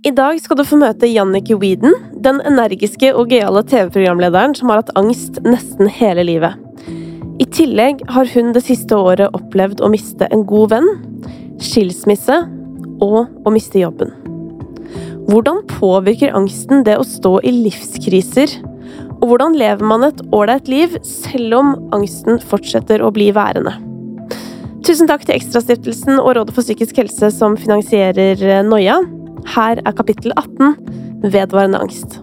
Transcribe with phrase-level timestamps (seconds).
[0.00, 1.92] I dag skal du få møte Jannicke Weeden,
[2.24, 6.56] den energiske og gøyale TV-programlederen som har hatt angst nesten hele livet.
[7.36, 10.88] I tillegg har hun det siste året opplevd å miste en god venn,
[11.60, 12.38] skilsmisse
[13.04, 14.14] og å miste jobben.
[15.28, 18.56] Hvordan påvirker angsten det å stå i livskriser?
[19.20, 23.76] Og hvordan lever man et ålreit liv selv om angsten fortsetter å bli værende?
[24.80, 29.02] Tusen takk til Ekstrastiftelsen og Rådet for psykisk helse som finansierer Noia.
[29.46, 30.76] Her er kapittel 18
[31.22, 32.20] Vedvarende angst.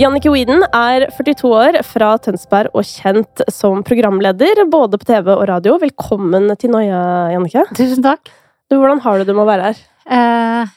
[0.00, 5.42] Jannicke Weeden er 42 år, fra Tønsberg og kjent som programleder både på TV og
[5.50, 5.74] radio.
[5.82, 7.02] Velkommen til Noia,
[7.34, 7.66] Jannicke.
[7.76, 8.30] Tusen takk.
[8.72, 9.82] Du, hvordan har du det med å være her?
[10.16, 10.72] Eh,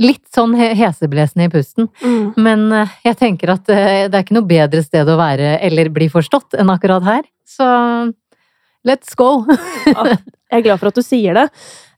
[0.00, 1.90] litt sånn heseblesende i pusten.
[2.00, 2.40] Mm.
[2.40, 5.92] Men eh, jeg tenker at eh, det er ikke noe bedre sted å være eller
[5.92, 7.28] bli forstått enn akkurat her.
[7.44, 7.68] Så
[8.88, 9.44] let's go!
[10.50, 11.44] Jeg er glad for at du sier det.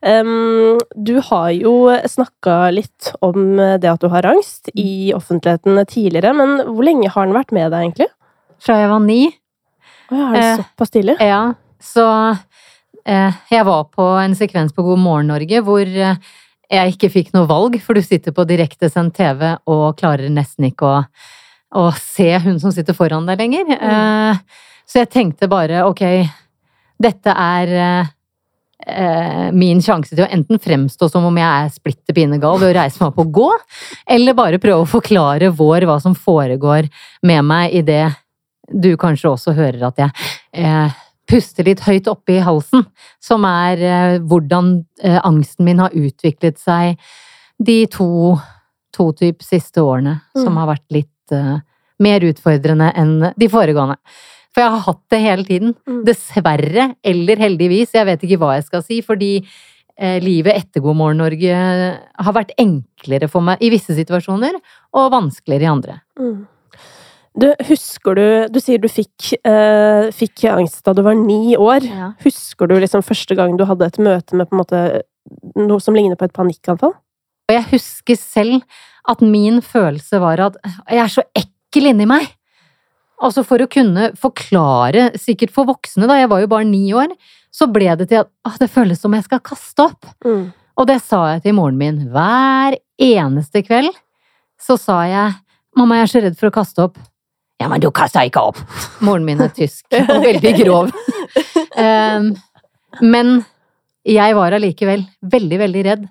[0.03, 6.33] Um, du har jo snakka litt om det at du har angst i offentligheten tidligere,
[6.35, 8.11] men hvor lenge har den vært med deg, egentlig?
[8.63, 9.21] Fra jeg var ni.
[10.13, 11.17] Å ja, er det Eh, såpass tidlig?
[11.23, 11.43] Ja,
[11.83, 12.07] så
[13.07, 16.19] eh, jeg var på en sekvens på God morgen Norge hvor eh,
[16.73, 20.89] jeg ikke fikk noe valg, for du sitter på direktesendt TV og klarer nesten ikke
[20.89, 21.01] å,
[21.79, 23.75] å se hun som sitter foran deg lenger.
[23.77, 24.41] Mm.
[24.89, 26.03] så jeg tenkte bare ok,
[27.03, 28.13] dette er eh, eh,
[29.55, 32.99] min sjanse til å enten fremstå som om jeg er splitter pinegal ved å reise
[33.01, 33.51] meg opp og gå,
[34.11, 36.89] eller bare prøve å forklare vår hva som foregår
[37.23, 38.05] med meg i det
[38.73, 40.11] du kanskje også hører at jeg
[40.65, 40.95] eh,
[41.29, 42.85] puster litt høyt oppe i halsen,
[43.23, 44.73] som er eh, hvordan
[45.03, 46.99] eh, angsten min har utviklet seg
[47.63, 48.37] de to,
[48.97, 50.59] to typ siste årene, som Mm.
[50.63, 51.59] har vært litt eh,
[52.03, 53.97] mer utfordrende enn de foregående.
[54.53, 55.75] For jeg har hatt det hele tiden.
[55.89, 56.01] Mm.
[56.09, 60.99] Dessverre, eller heldigvis, jeg vet ikke hva jeg skal si, fordi eh, livet etter God
[61.01, 64.59] morgen Norge har vært enklere for meg i visse situasjoner,
[64.93, 66.01] og vanskeligere i andre.
[66.21, 66.43] Mm.
[67.33, 71.87] Du, husker du Du sier du fikk, eh, fikk angst da du var ni år.
[72.27, 74.83] Husker du liksom første gang du hadde et møte med måte
[75.57, 76.93] noe som ligner på et panikkanfall?
[77.49, 78.61] Og jeg husker selv
[79.09, 82.29] at min følelse var at jeg er så ekkel inni meg.
[83.23, 87.13] Altså for å kunne forklare, sikkert for voksne, da, jeg var jo bare ni år,
[87.53, 90.09] så ble det til at ah, det føles som jeg skal kaste opp.
[90.25, 90.51] Mm.
[90.81, 93.93] Og det sa jeg til moren min hver eneste kveld.
[94.63, 95.35] Så sa jeg
[95.77, 97.01] mamma, jeg er så redd for å kaste opp.
[97.63, 98.59] Ja, men du kasta ikke opp!
[99.07, 100.91] Moren min er tysk og veldig grov.
[101.79, 102.33] um,
[103.15, 103.37] men
[104.09, 106.09] jeg var allikevel veldig, veldig redd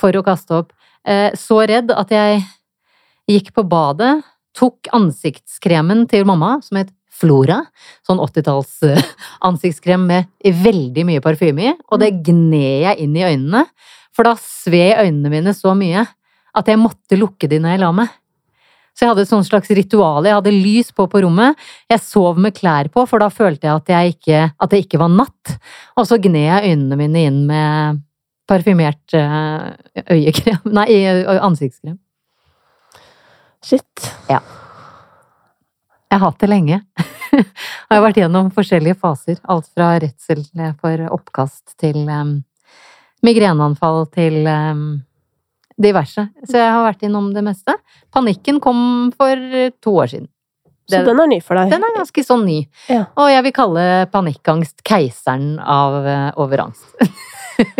[0.00, 0.74] for å kaste opp.
[1.08, 2.42] Uh, så redd at jeg
[3.30, 4.18] gikk på badet,
[4.56, 7.58] tok ansiktskremen til mamma, som het Flora,
[8.06, 9.10] sånn 80-talls eh,
[9.48, 13.66] ansiktskrem med veldig mye parfyme i, og det gned jeg inn i øynene,
[14.16, 16.06] for da sved øynene mine så mye
[16.56, 18.16] at jeg måtte lukke de når jeg la meg.
[18.90, 20.26] Så jeg hadde et sånt slags ritual.
[20.26, 21.58] Jeg hadde lys på på rommet.
[21.88, 25.00] Jeg sov med klær på, for da følte jeg at, jeg ikke, at det ikke
[25.00, 25.54] var natt.
[25.94, 28.02] Og så gned jeg øynene mine inn med
[28.50, 29.70] parfymert eh,
[30.10, 30.88] øyekrem Nei,
[31.38, 32.00] ansiktskrem.
[33.64, 34.10] Shit.
[34.28, 34.40] Ja.
[36.10, 36.80] Jeg har hatt det lenge.
[37.30, 37.44] jeg
[37.92, 39.38] har vært gjennom forskjellige faser.
[39.52, 40.42] Alt fra redsel
[40.80, 42.40] for oppkast til um,
[43.26, 44.84] migreneanfall til um,
[45.80, 46.26] diverse.
[46.48, 47.76] Så jeg har vært innom det meste.
[48.12, 50.30] Panikken kom for eh, to år siden.
[50.90, 51.70] Så den er ny for deg?
[51.70, 52.58] Den er ganske sånn ny.
[52.90, 53.04] Ja.
[53.14, 56.96] Og jeg vil kalle panikkangst keiseren av uh, overangst.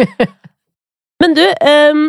[1.20, 2.06] Men du, ehm,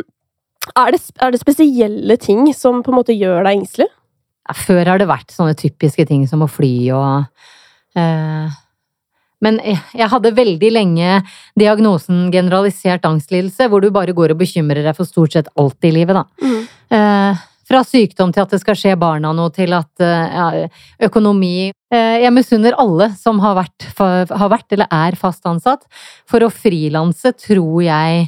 [0.70, 3.90] er, det, er det spesielle ting som på en måte gjør deg engstelig?
[4.48, 8.58] Ja, før har det vært sånne typiske ting som å fly og eh,
[9.42, 11.22] Men jeg, jeg hadde veldig lenge
[11.58, 15.94] diagnosen generalisert angstlidelse, hvor du bare går og bekymrer deg for stort sett alt i
[15.96, 16.52] livet, da.
[16.92, 20.68] Eh, fra sykdom til at det skal skje barna noe, til at eh, ja,
[21.08, 25.88] økonomi eh, Jeg misunner alle som har vært, har vært eller er fast ansatt.
[26.30, 28.28] For å frilanse tror jeg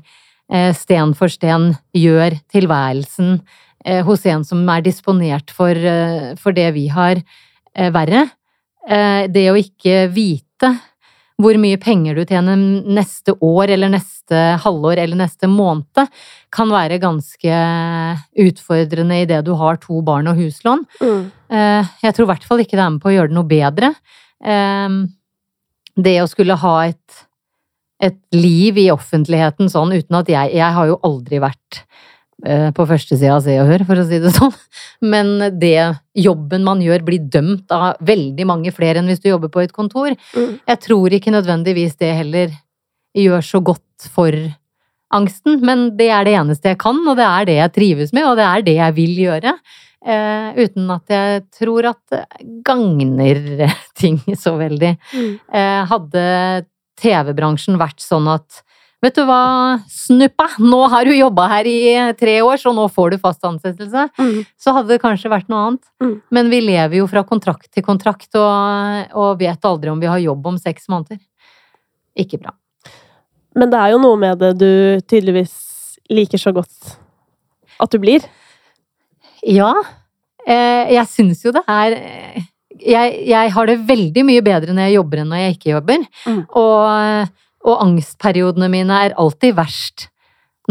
[0.74, 3.38] sten for sten gjør tilværelsen
[3.86, 7.22] eh, hos en som er disponert for, eh, for det vi har,
[7.76, 8.30] eh, verre.
[8.88, 10.74] Eh, det å ikke vite
[11.42, 12.56] hvor mye penger du tjener
[12.86, 16.08] neste år eller neste halvår eller neste måned,
[16.54, 17.56] kan være ganske
[18.40, 20.86] utfordrende i det du har to barn og huslån.
[21.02, 21.32] Mm.
[21.50, 23.50] Eh, Jeg tror i hvert fall ikke det er med på å gjøre det noe
[23.50, 23.96] bedre.
[24.44, 24.90] Eh,
[25.96, 27.26] Det å skulle ha et,
[28.04, 31.84] et liv i offentligheten sånn uten at jeg Jeg har jo aldri vært
[32.46, 34.56] eh, på førstesida av Se og Hør, for å si det sånn.
[35.14, 35.78] Men det
[36.18, 39.76] jobben man gjør, blir dømt av veldig mange flere enn hvis du jobber på et
[39.76, 40.16] kontor.
[40.36, 40.60] Mm.
[40.68, 42.54] Jeg tror ikke nødvendigvis det heller
[43.14, 44.36] gjør så godt for
[45.14, 48.26] angsten, men det er det eneste jeg kan, og det er det jeg trives med,
[48.26, 49.54] og det er det jeg vil gjøre.
[50.04, 52.24] Eh, uten at jeg tror at det
[52.66, 53.40] gagner
[54.02, 54.96] ting så veldig.
[55.14, 55.30] Mm.
[55.54, 56.24] Eh, hadde
[57.04, 58.64] TV-bransjen vært sånn at
[59.04, 61.80] Vet du hva, Snuppa, nå har du jobba her i
[62.16, 64.06] tre år, så nå får du fast ansettelse.
[64.16, 64.38] Mm.
[64.56, 65.84] Så hadde det kanskje vært noe annet.
[66.00, 66.14] Mm.
[66.32, 70.24] Men vi lever jo fra kontrakt til kontrakt, og, og vet aldri om vi har
[70.24, 71.20] jobb om seks måneder.
[72.16, 72.56] Ikke bra.
[73.60, 74.72] Men det er jo noe med det du
[75.04, 75.58] tydeligvis
[76.14, 76.96] liker så godt
[77.84, 78.24] at du blir.
[79.44, 79.74] Ja,
[80.48, 82.48] eh, jeg syns jo det er eh,
[82.86, 86.08] jeg, jeg har det veldig mye bedre når jeg jobber enn når jeg ikke jobber.
[86.28, 86.42] Mm.
[86.62, 87.38] Og,
[87.70, 90.10] og angstperiodene mine er alltid verst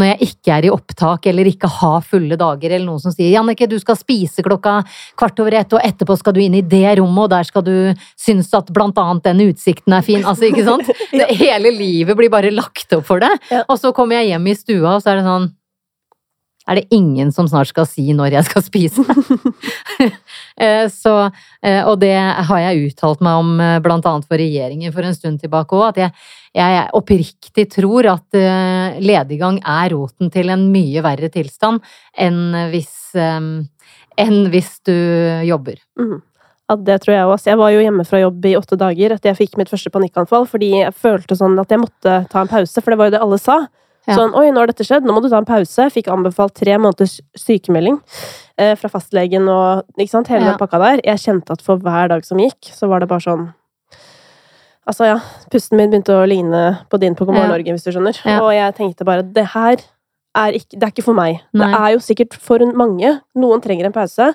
[0.00, 3.28] når jeg ikke er i opptak eller ikke har fulle dager, eller noen som sier
[3.28, 4.78] 'Jannicke, du skal spise klokka
[5.20, 7.92] kvart over ett, og etterpå skal du inn i det rommet, og der skal du
[8.16, 10.24] synes at blant annet den utsikten er fin'.
[10.24, 10.88] Altså, ikke sant?
[11.12, 13.30] Det, hele livet blir bare lagt opp for det.
[13.68, 15.50] Og så kommer jeg hjem i stua, og så er det sånn
[16.72, 19.06] er det ingen som snart skal si når jeg skal spise.
[20.62, 21.30] Eh, så,
[21.64, 25.14] eh, og det har jeg uttalt meg om eh, blant annet for regjeringen for en
[25.16, 26.12] stund tilbake òg, at jeg,
[26.60, 28.38] jeg oppriktig tror at
[29.00, 31.80] lediggang er roten til en mye verre tilstand
[32.20, 34.94] enn hvis, enn hvis du
[35.48, 35.80] jobber.
[35.98, 36.20] Mm.
[36.69, 37.50] Ja, det tror jeg også.
[37.50, 40.46] Jeg var jo hjemme fra jobb i åtte dager etter jeg fikk mitt første panikkanfall,
[40.48, 43.24] fordi jeg følte sånn at jeg måtte ta en pause, for det var jo det
[43.24, 43.58] alle sa.
[44.08, 44.16] Ja.
[44.19, 45.84] Sånn, oi, nå har dette skjedd, nå må du ta en pause.
[45.94, 48.00] Fikk anbefalt tre måneders sykemelding
[48.58, 50.50] eh, fra fastlegen og ikke sant, hele Ja.
[50.56, 51.00] den pakka der.
[51.06, 53.52] Jeg kjente at for hver dag som gikk, så var det bare sånn
[54.82, 55.19] Altså, ja,
[55.52, 57.52] pusten min begynte å ligne på din på God morgen.
[57.54, 58.16] Norge, hvis du skjønner.
[58.43, 59.76] Og jeg tenkte bare, det her
[60.34, 61.38] er ikke, det er ikke for meg.
[61.55, 61.69] Nei.
[61.70, 63.12] Det er jo sikkert for mange.
[63.38, 64.32] Noen trenger en pause.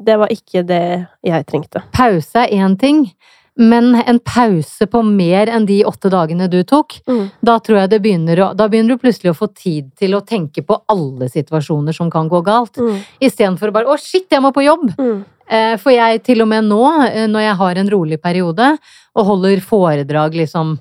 [0.00, 0.80] Det var ikke det
[1.28, 1.82] jeg trengte.
[1.92, 3.10] Pause er én ting,
[3.60, 6.96] men en pause på mer enn de åtte dagene du tok,
[7.44, 10.22] da tror jeg det begynner å Da begynner du plutselig å få tid til å
[10.24, 12.80] tenke på alle situasjoner som kan gå galt.
[12.80, 12.98] Mm.
[13.20, 14.96] Istedenfor bare 'Å, shit, jeg må på jobb'.
[14.96, 15.24] Mm.
[15.50, 18.78] Eh, For jeg til og med nå, eh, når jeg har en rolig periode
[19.16, 20.78] og holder foredrag liksom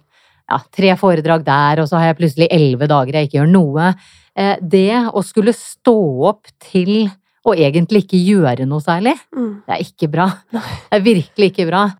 [0.50, 3.96] ja, tre foredrag der, og så har jeg plutselig elleve dager jeg ikke gjør noe.
[4.36, 7.10] Eh, Det å skulle stå opp til
[7.46, 9.62] å egentlig ikke gjøre noe særlig, Mm.
[9.68, 10.28] det er ikke bra.
[10.52, 10.62] Det
[10.92, 11.92] er virkelig ikke bra.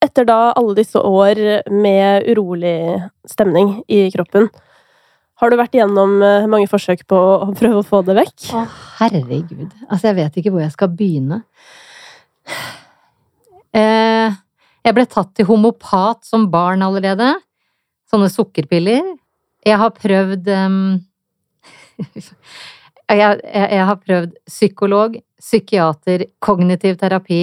[0.00, 1.38] Etter da alle disse år
[1.72, 4.48] med urolig stemning i kroppen,
[5.40, 8.50] har du vært igjennom eh, mange forsøk på å prøve å få det vekk?
[8.56, 8.64] Å,
[8.98, 9.70] herregud.
[9.86, 11.40] Altså, jeg vet ikke hvor jeg skal begynne.
[13.72, 14.36] Eh,
[14.84, 17.32] jeg ble tatt til homopat som barn allerede.
[18.10, 19.14] Sånne sukkerpiller.
[19.64, 20.82] Jeg har prøvd um...
[22.00, 27.42] jeg, jeg, jeg har prøvd psykolog, psykiater, kognitiv terapi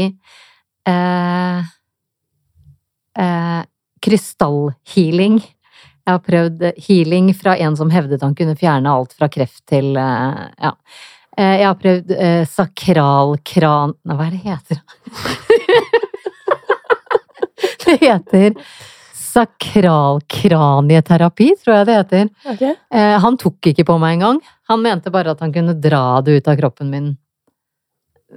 [0.88, 1.74] eh,
[3.18, 3.62] eh,
[4.04, 5.40] Krystallhealing.
[6.08, 9.96] Jeg har prøvd healing fra en som hevdet han kunne fjerne alt fra kreft til
[10.00, 10.72] eh, ja.
[11.38, 13.94] Eh, Jeg har prøvd eh, sakralkran...
[14.08, 14.78] Hva er det heter?
[17.86, 18.54] det heter
[19.38, 22.26] sakralkranieterapi, tror jeg det heter.
[22.54, 22.74] Okay.
[22.94, 24.38] Eh, han tok ikke på meg engang.
[24.72, 27.08] Han mente bare at han kunne dra det ut av kroppen min.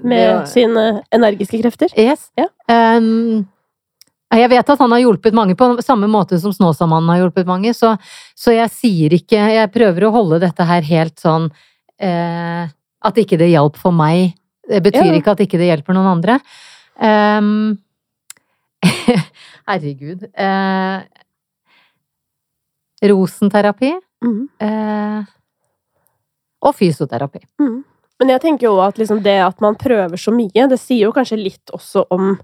[0.07, 0.85] Med sine
[1.15, 1.89] energiske krefter?
[1.99, 2.21] Yes.
[2.39, 2.47] Ja.
[2.71, 3.45] Ehm,
[4.39, 7.73] jeg vet at han har hjulpet mange på samme måte som Snåsamannen har hjulpet mange,
[7.75, 7.97] så,
[8.39, 11.49] så jeg sier ikke Jeg prøver å holde dette her helt sånn
[11.99, 12.69] eh,
[13.03, 14.37] At ikke det hjalp for meg.
[14.71, 15.17] Det betyr Ja.
[15.19, 16.39] ikke at ikke det hjelper noen andre.
[17.01, 17.79] Um,
[19.71, 20.29] herregud.
[20.35, 21.01] Eh,
[23.11, 24.49] rosenterapi Mm.
[24.61, 25.25] eh,
[26.61, 27.41] og fysioterapi.
[27.59, 27.79] Mm.
[28.21, 31.13] Men jeg tenker jo at liksom det at man prøver så mye, det sier jo
[31.17, 32.35] kanskje litt også om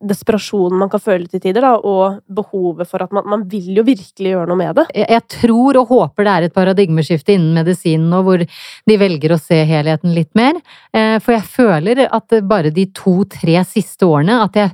[0.00, 3.84] desperasjonen man kan føle til tider, da, og behovet for at man, man vil jo
[3.86, 4.86] virkelig gjøre noe med det.
[4.96, 9.40] jeg tror og håper det er et paradigmeskifte innen medisinen nå, hvor de velger å
[9.40, 10.58] se helheten litt mer.
[10.96, 14.72] Eh, For jeg føler at bare de to-tre siste årene at jeg,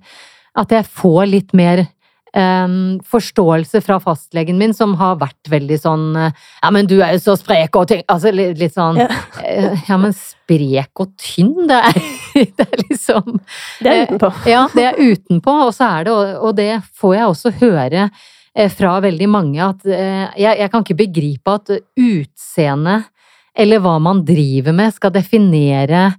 [0.56, 2.78] at jeg får litt mer eh,
[3.10, 6.30] forståelse fra fastlegen min, som har vært veldig sånn eh,
[6.62, 9.10] Ja, men du er jo så sprek og tynn Altså litt, sånn Ja.
[9.44, 12.00] eh, Ja, men sprek og tynn, det er,
[12.56, 13.38] det er liksom
[13.80, 14.32] Det er Eh, utenpå.
[14.54, 18.06] ja, det er utenpå, og så er det, og det får jeg også høre
[18.54, 23.12] eh, fra veldig mange at eh, jeg, jeg kan ikke begripe at utseendet
[23.56, 26.10] eller hva man driver med skal definere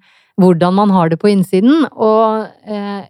[0.42, 1.84] hvordan man har det på innsiden.
[1.94, 2.48] Og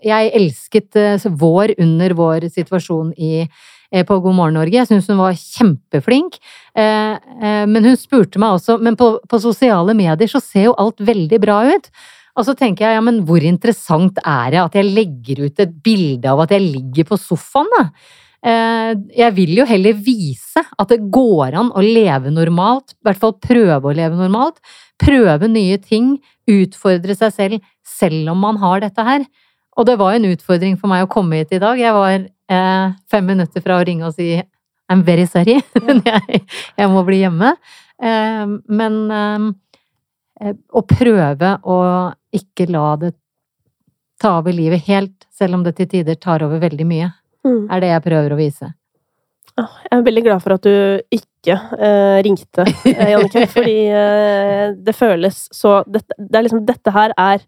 [0.03, 0.95] jeg elsket
[1.39, 3.45] vår under vår situasjon i
[4.07, 4.75] på God morgen Norge.
[4.75, 6.35] Jeg syns hun var kjempeflink.
[6.75, 11.39] Men hun spurte meg også Men på, på sosiale medier så ser jo alt veldig
[11.43, 11.87] bra ut.
[12.37, 15.75] Og så tenker jeg, ja, men hvor interessant er det at jeg legger ut et
[15.83, 17.87] bilde av at jeg ligger på sofaen, da?
[18.47, 23.21] Eh, Jeg vil jo heller vise at det går an å leve normalt, i hvert
[23.23, 24.61] fall prøve å leve normalt.
[25.01, 26.15] Prøve nye ting,
[26.49, 29.25] utfordre seg selv, selv om man har dette her.
[29.77, 31.77] Og det var en utfordring for meg å komme hit i dag.
[31.81, 34.37] Jeg var eh, fem minutter fra å ringe og si
[34.87, 36.43] I'm very sorry, men jeg,
[36.77, 37.55] jeg må bli hjemme.
[38.01, 41.77] Eh, men eh, å prøve å
[42.37, 43.13] ikke la det
[44.21, 47.11] ta over livet helt, selv om det til tider tar over veldig mye,
[47.45, 47.67] Mm.
[47.71, 48.73] er det jeg prøver å vise.
[49.57, 54.93] Jeg er veldig glad for at du ikke eh, ringte, eh, Jannicke, fordi eh, det
[54.95, 56.03] føles så det
[56.35, 57.39] er liksom, dette her er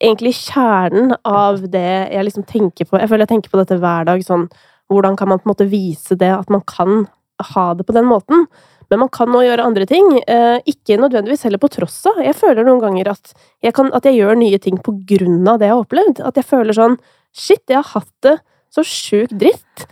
[0.00, 3.00] egentlig kjernen av det jeg liksom tenker på.
[3.00, 4.20] Jeg føler jeg tenker på dette hver dag.
[4.24, 4.46] sånn,
[4.92, 7.06] Hvordan kan man på en måte vise det at man kan
[7.52, 8.46] ha det på den måten?
[8.90, 10.08] Men man kan nå gjøre andre ting.
[10.30, 12.22] Eh, ikke nødvendigvis heller på tross av.
[12.24, 13.32] Jeg føler noen ganger at
[13.64, 16.24] jeg, kan, at jeg gjør nye ting på grunn av det jeg har opplevd.
[16.26, 16.98] At jeg føler sånn
[17.36, 18.38] Shit, jeg har hatt det
[18.72, 19.86] så sjukt dritt.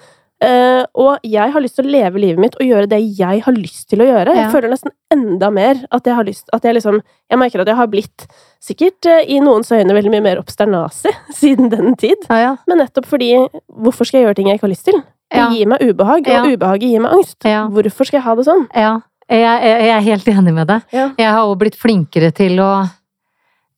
[0.44, 3.54] Uh, og jeg har lyst til å leve livet mitt og gjøre det jeg har
[3.54, 4.34] lyst til å gjøre.
[4.34, 4.44] Ja.
[4.44, 6.98] Jeg føler nesten enda mer at jeg har lyst At jeg liksom
[7.30, 8.26] Jeg merker at jeg har blitt
[8.64, 12.26] sikkert uh, i noens øyne veldig mye mer obsternasi siden den tid.
[12.28, 12.52] Ja, ja.
[12.68, 13.30] Men nettopp fordi
[13.70, 15.00] Hvorfor skal jeg gjøre ting jeg ikke har lyst til?
[15.34, 15.48] Det Ja.
[15.50, 17.38] gir meg ubehag, og ubehaget gir meg angst.
[17.74, 18.64] Hvorfor skal jeg ha det sånn?
[18.74, 18.92] Ja,
[19.28, 20.82] jeg, jeg, jeg er helt enig med deg.
[20.94, 22.72] Jeg har også blitt flinkere til å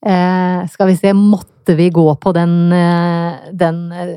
[0.06, 4.16] eh, Skal vi se, måtte vi gå på den, eh, den eh,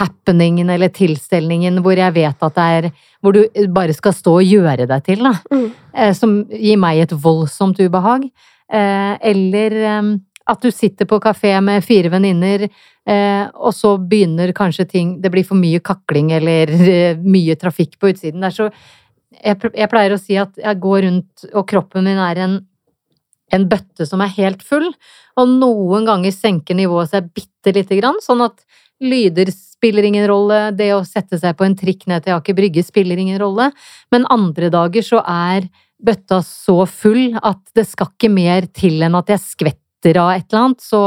[0.00, 2.88] happeningen eller tilstelningen hvor jeg vet at det er
[3.22, 5.34] Hvor du bare skal stå og gjøre deg til, da.
[5.52, 5.68] Mm.
[5.94, 8.26] Eh, som gir meg et voldsomt ubehag.
[8.72, 9.78] Eh, eller
[10.46, 12.68] at du sitter på kafé med fire venninner,
[13.08, 17.98] eh, og så begynner kanskje ting Det blir for mye kakling eller eh, mye trafikk
[17.98, 18.40] på utsiden.
[18.40, 18.70] Det er så
[19.42, 22.56] jeg, jeg pleier å si at jeg går rundt, og kroppen min er en,
[23.52, 24.86] en bøtte som er helt full,
[25.36, 28.62] og noen ganger senker nivået seg bitte lite grann, sånn at
[29.02, 32.86] lyder spiller ingen rolle, det å sette seg på en trikk ned til Aker Brygge
[32.86, 33.70] spiller ingen rolle,
[34.14, 35.68] men andre dager så er
[36.02, 40.44] bøtta så full at det skal ikke mer til enn at jeg skvetter av et
[40.46, 41.00] eller annet, så,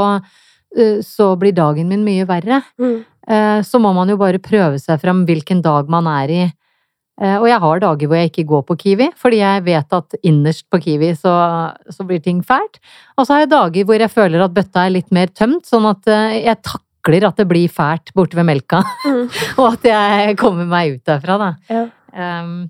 [0.76, 2.62] eh, så blir dagen min mye verre.
[2.80, 3.06] Mm.
[3.30, 6.42] Eh, så må man jo bare prøve seg fram hvilken dag man er i.
[7.22, 10.16] Eh, Og jeg har dager hvor jeg ikke går på Kiwi, fordi jeg vet at
[10.24, 11.34] innerst på Kiwi så,
[11.90, 12.80] så blir ting fælt.
[13.18, 15.86] Og så har jeg dager hvor jeg føler at bøtta er litt mer tømt, sånn
[15.90, 16.04] at
[16.36, 18.84] jeg takler at det blir fælt borte ved melka.
[19.06, 19.30] Mm.
[19.60, 21.54] Og at jeg kommer meg ut derfra, da.
[21.70, 21.88] Ja.
[22.42, 22.70] Um,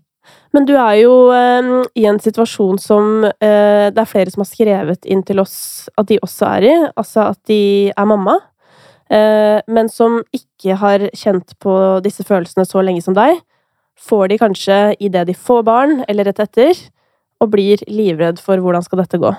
[0.55, 1.67] Men du er jo eh,
[2.01, 6.09] i en situasjon som eh, det er flere som har skrevet inn til oss at
[6.09, 6.71] de også er i.
[6.97, 7.59] Altså at de
[7.93, 8.39] er mamma,
[9.13, 13.37] eh, men som ikke har kjent på disse følelsene så lenge som deg.
[13.99, 16.73] Får de kanskje idet de får barn, eller rett etter,
[17.39, 19.31] og blir livredd for hvordan skal dette gå.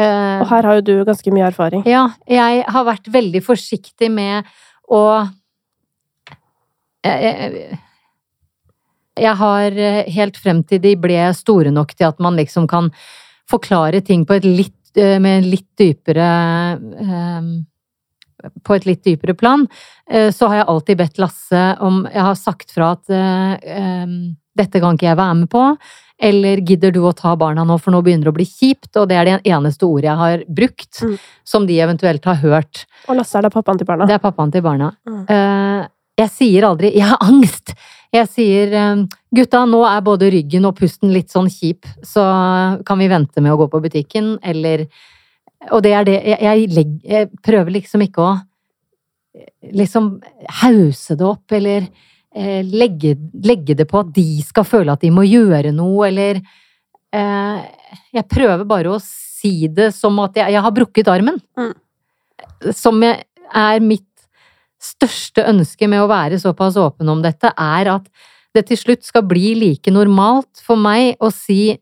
[0.00, 1.86] eh, Og her har jo du ganske mye erfaring.
[1.88, 4.48] Ja, jeg har vært veldig forsiktig med
[4.90, 5.02] å
[7.06, 7.78] jeg, jeg,
[9.16, 12.90] jeg har eh, helt frem til de ble store nok til at man liksom kan
[13.50, 16.30] forklare ting på et litt, eh, med litt dypere
[17.00, 17.50] eh,
[18.62, 19.66] På et litt dypere plan,
[20.10, 24.06] eh, så har jeg alltid bedt Lasse om Jeg har sagt fra at eh, eh,
[24.56, 25.62] dette kan ikke jeg være med på.
[26.18, 28.88] Eller gidder du å ta barna nå, for nå begynner det å bli kjipt?
[28.96, 31.18] Og det er det eneste ordet jeg har brukt, Mm.
[31.44, 32.86] som de eventuelt har hørt.
[33.08, 34.06] Og Lasse er da pappaen til barna.
[34.08, 34.94] Det er pappaen til barna.
[35.06, 35.26] Mm.
[36.16, 37.74] Jeg sier aldri 'jeg har angst'.
[38.16, 39.04] Jeg sier eh,
[39.34, 42.24] 'gutta, nå er både ryggen og pusten litt sånn kjip, så
[42.86, 44.88] kan vi vente med å gå på butikken', eller
[45.72, 48.34] Og det er det Jeg, jeg, jeg prøver liksom ikke å
[49.72, 50.20] liksom
[50.62, 51.88] hause det opp, eller
[52.34, 56.40] eh, legge, legge det på at de skal føle at de må gjøre noe, eller
[57.12, 57.56] eh,
[58.12, 61.40] Jeg prøver bare å si det som at jeg, jeg har brukket armen.
[61.58, 61.74] Mm.
[62.74, 64.05] Som jeg, er mitt
[64.82, 68.08] største ønske med å være såpass åpen om dette, er at
[68.54, 71.76] det til slutt skal bli like normalt for meg å si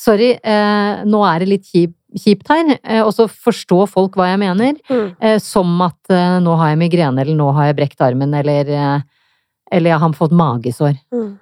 [0.00, 4.30] sorry, eh, nå er det litt kjip, kjipt her, eh, og så forstå folk hva
[4.30, 5.16] jeg mener, Mm.
[5.20, 8.64] eh, som at eh, nå har jeg migrene, eller nå har jeg brekt armen, eller,
[9.70, 10.96] eller jeg har fått magesår.
[11.12, 11.38] Mm.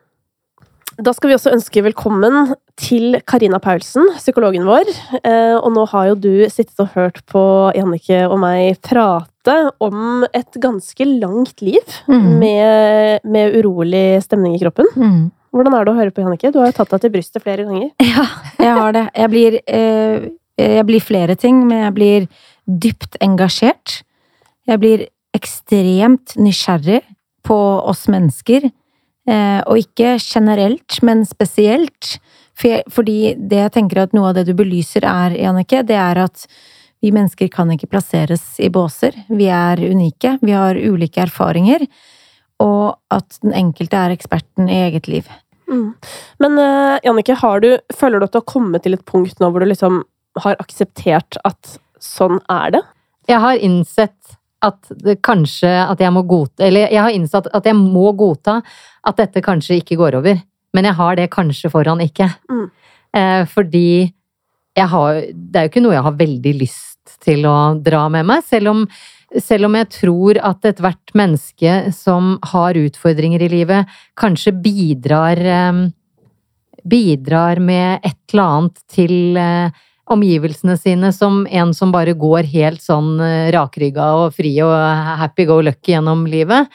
[0.99, 4.88] Da skal vi også ønske velkommen til Karina Paulsen, psykologen vår.
[5.23, 7.43] Eh, og nå har jo du sittet og hørt på
[7.76, 12.26] Jannicke og meg prate om et ganske langt liv Mm.
[12.40, 14.90] med, med urolig stemning i kroppen.
[14.97, 15.31] Mm.
[15.55, 16.50] Hvordan er det å høre på, Jannicke?
[16.52, 17.93] Du har jo tatt deg til brystet flere ganger.
[18.02, 18.26] Ja,
[18.59, 19.05] jeg har det.
[19.14, 20.28] Jeg blir, eh,
[20.59, 22.26] jeg blir flere ting, men jeg blir
[22.67, 24.00] dypt engasjert.
[24.67, 27.05] Jeg blir ekstremt nysgjerrig
[27.47, 28.67] på oss mennesker.
[29.29, 32.17] Eh, og ikke generelt, men spesielt.
[32.59, 35.99] For jeg, fordi det jeg tenker at noe av det du belyser er, Jannicke, det
[36.01, 36.47] er at
[37.05, 39.15] vi mennesker kan ikke plasseres i båser.
[39.31, 40.39] Vi er unike.
[40.43, 41.85] Vi har ulike erfaringer.
[42.59, 45.29] Og at den enkelte er eksperten i eget liv.
[45.71, 45.93] Mm.
[46.43, 49.69] Men uh, Jannicke, føler du at du har kommet til et punkt nå hvor du
[49.69, 50.03] liksom
[50.43, 52.83] har akseptert at sånn er det?
[53.29, 57.67] Jeg har innsett at det kanskje at jeg må godta Eller jeg har innsett at
[57.69, 58.59] jeg må godta
[59.07, 60.41] at dette kanskje ikke går over.
[60.75, 62.27] Men jeg har det kanskje foran ikke.
[62.50, 62.65] Mm.
[63.17, 64.12] Eh, fordi
[64.77, 68.27] jeg har Det er jo ikke noe jeg har veldig lyst til å dra med
[68.29, 68.45] meg.
[68.45, 68.83] Selv om,
[69.41, 75.87] selv om jeg tror at ethvert menneske som har utfordringer i livet, kanskje bidrar eh,
[76.88, 79.75] Bidrar med et eller annet til eh,
[80.12, 84.75] omgivelsene sine som en som bare går helt sånn eh, rakrygga og fri og
[85.21, 86.69] happy go lucky gjennom livet,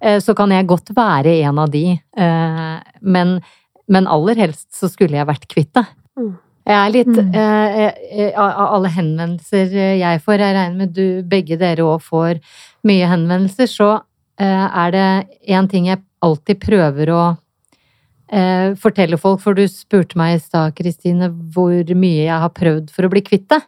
[0.00, 1.86] eh, så kan jeg godt være en av de.
[1.96, 3.40] Eh, Men,
[3.88, 5.86] men aller helst så skulle jeg vært kvitt det.
[6.18, 6.36] Mm.
[6.68, 8.34] Jeg er litt Mm.
[8.36, 12.40] Av alle henvendelser jeg får, jeg regner med du, begge dere òg får
[12.84, 14.02] mye henvendelser, så
[14.38, 15.06] er det
[15.48, 17.22] én ting jeg alltid prøver å
[18.32, 22.90] eh, fortelle folk, for du spurte meg i stad, Kristine, hvor mye jeg har prøvd
[22.94, 23.60] for å bli kvitt det.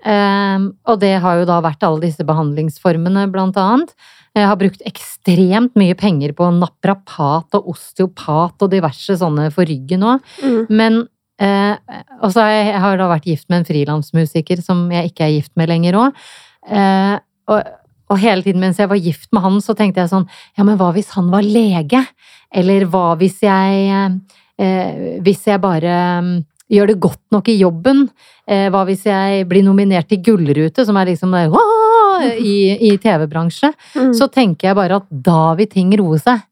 [0.00, 3.94] Eh, og det har jo da vært alle disse behandlingsformene, blant annet.
[4.38, 10.06] Jeg har brukt ekstremt mye penger på naprapat og osteopat og diverse sånne for ryggen
[10.06, 10.22] òg.
[10.44, 10.60] Mm.
[10.70, 11.00] Men
[11.42, 11.74] eh,
[12.22, 15.26] Og så har jeg, jeg har da vært gift med en frilansmusiker som jeg ikke
[15.26, 16.24] er gift med lenger òg.
[16.70, 17.16] Eh,
[17.50, 17.74] og,
[18.10, 20.78] og hele tiden mens jeg var gift med han, så tenkte jeg sånn Ja, men
[20.80, 22.02] hva hvis han var lege?
[22.50, 23.90] Eller hva hvis jeg
[24.58, 26.34] eh, Hvis jeg bare mm,
[26.70, 28.04] gjør det godt nok i jobben?
[28.50, 31.46] Eh, hva hvis jeg blir nominert til Gullrute, som er liksom det
[32.36, 33.72] i, i TV-bransje?
[33.94, 34.12] Mm.
[34.14, 36.42] så tenker jeg bare at da vil ting roe seg.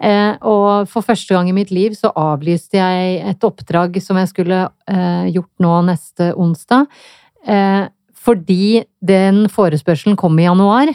[0.00, 4.30] Eh, og for første gang i mitt liv så avlyste jeg et oppdrag som jeg
[4.30, 6.88] skulle eh, gjort nå neste onsdag.
[7.44, 7.84] Eh,
[8.20, 10.90] fordi den forespørselen kom i januar.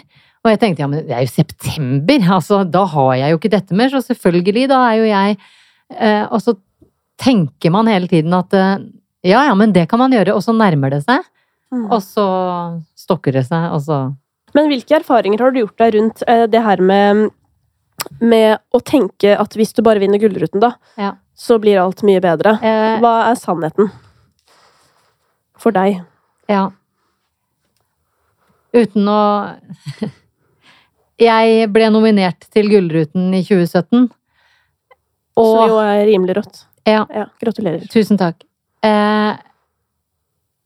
[0.46, 3.50] Og jeg tenkte ja, men det er jo september, altså da har jeg jo ikke
[3.56, 5.38] dette mer, så selvfølgelig, da er jo jeg
[5.98, 6.54] eh, Og så
[7.18, 8.84] tenker man hele tiden at eh,
[9.26, 11.24] ja, ja, men det kan man gjøre, og så nærmer det seg.
[11.74, 11.88] Mm.
[11.90, 12.26] Og så
[12.94, 13.98] stokker det seg, og så
[14.54, 17.26] Men hvilke erfaringer har du gjort deg rundt eh, det her med,
[18.22, 21.16] med å tenke at hvis du bare vinner Gullruten, da, Ja.
[21.34, 22.54] så blir alt mye bedre?
[22.62, 23.90] eh, Hva er sannheten?
[25.58, 26.04] For deg.
[26.52, 26.68] Ja.
[28.76, 29.22] Uten å
[31.22, 34.10] Jeg ble nominert til Gullruten i 2017.
[35.36, 36.64] Så det jo er rimelig rått.
[36.88, 37.06] Ja.
[37.08, 37.86] Ja, gratulerer.
[37.92, 38.44] Tusen takk.
[38.84, 39.38] Eh,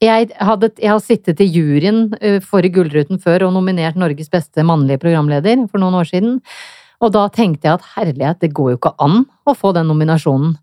[0.03, 4.65] jeg, hadde, jeg har sittet i juryen eh, for Gullruten før og nominert Norges beste
[4.65, 6.39] mannlige programleder for noen år siden.
[6.99, 10.57] Og da tenkte jeg at herlighet, det går jo ikke an å få den nominasjonen.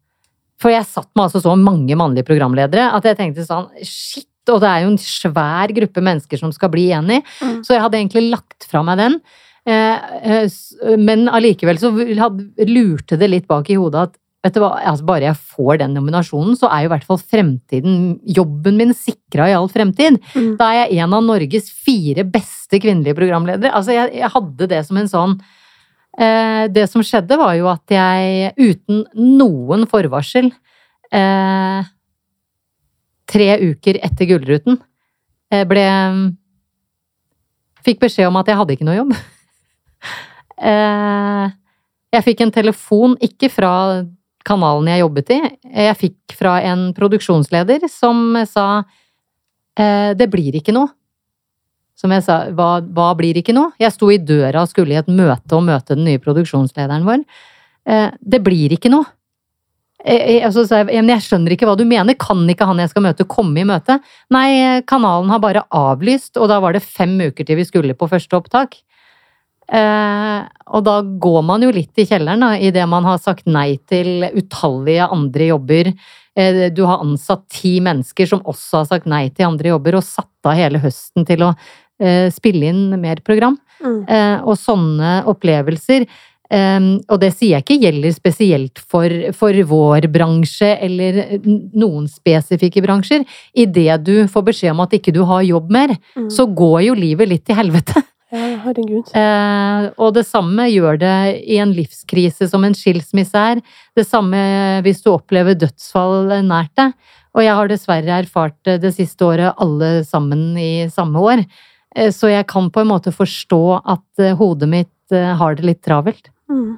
[0.60, 4.62] For jeg satt med altså så mange mannlige programledere at jeg tenkte sånn shit, og
[4.62, 7.22] det er jo en svær gruppe mennesker som skal bli enig.
[7.40, 7.58] Mm.
[7.66, 9.18] Så jeg hadde egentlig lagt fra meg den.
[9.66, 10.06] Eh,
[10.36, 14.14] eh, Men allikevel så lurte det litt bak i hodet at
[14.46, 17.18] vet du hva, altså bare jeg får den nominasjonen, så er jo i hvert fall
[17.18, 17.96] fremtiden,
[18.36, 20.20] jobben min sikra i all fremtid.
[20.36, 20.52] Mm.
[20.60, 23.74] Da er jeg en av Norges fire beste kvinnelige programledere.
[23.74, 25.34] Altså jeg, jeg hadde det som en sånn
[26.20, 30.52] eh, Det som skjedde, var jo at jeg uten noen forvarsel
[31.10, 31.90] eh,
[33.26, 34.78] Tre uker etter Gullruten
[35.52, 35.86] eh, ble
[37.86, 39.16] Fikk beskjed om at jeg hadde ikke noe jobb.
[40.56, 41.48] Eh,
[42.16, 43.72] jeg fikk en telefon, ikke fra
[44.48, 45.36] kanalen jeg jobbet i,
[45.82, 48.64] jeg fikk fra en produksjonsleder som sa
[49.76, 50.88] eh, det blir ikke noe.
[51.92, 53.74] Som jeg sa, hva, hva blir ikke noe?
[53.76, 57.28] Jeg sto i døra og skulle i et møte og møte den nye produksjonslederen vår.
[58.16, 59.04] Det blir ikke noe.
[60.06, 63.06] Eh, eh, og jeg, jeg skjønner ikke hva du mener, kan ikke han jeg skal
[63.08, 63.98] møte komme i møte?
[64.34, 67.96] Nei, eh, kanalen har bare avlyst, og da var det fem uker til vi skulle
[67.98, 68.78] på første opptak.
[69.66, 73.80] Eh, og da går man jo litt i kjelleren, da, det man har sagt nei
[73.90, 75.90] til utallige andre jobber.
[76.38, 80.06] Eh, du har ansatt ti mennesker som også har sagt nei til andre jobber, og
[80.06, 81.50] satt av hele høsten til å
[81.98, 83.58] eh, spille inn mer program.
[83.82, 84.00] Mm.
[84.06, 86.06] Eh, og sånne opplevelser
[86.46, 91.18] Um, og det sier jeg ikke gjelder spesielt for, for vår bransje eller
[91.74, 93.24] noen spesifikke bransjer.
[93.58, 96.28] Idet du får beskjed om at ikke du har jobb mer, Mm.
[96.30, 98.02] så går jo livet litt til helvete.
[98.34, 99.06] Ja, herregud.
[99.14, 101.12] Eh, og det samme gjør det
[101.46, 103.60] i en livskrise som en skilsmisse er.
[103.94, 104.40] Det samme
[104.82, 106.90] hvis du opplever dødsfall nært deg.
[107.38, 111.44] Og jeg har dessverre erfart det det siste året, alle sammen i samme år.
[111.94, 113.62] Eh, så jeg kan på en måte forstå
[113.94, 116.26] at eh, hodet mitt eh, har det litt travelt.
[116.52, 116.76] Mm.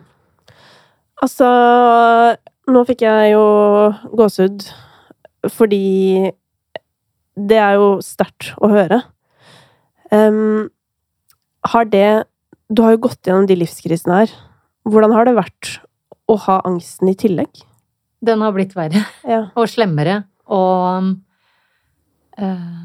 [1.22, 1.48] Altså,
[2.70, 3.44] nå fikk jeg jo
[4.18, 4.66] gåsehud
[5.54, 6.31] fordi
[7.38, 9.02] det er jo sterkt å høre.
[10.11, 10.68] Um,
[11.68, 12.24] har det
[12.68, 14.33] Du har jo gått gjennom de livskrisene her.
[14.88, 15.70] Hvordan har det vært
[16.28, 17.62] å ha angsten i tillegg?
[18.24, 19.46] Den har blitt verre Ja.
[19.57, 21.14] og slemmere og
[22.37, 22.83] eh,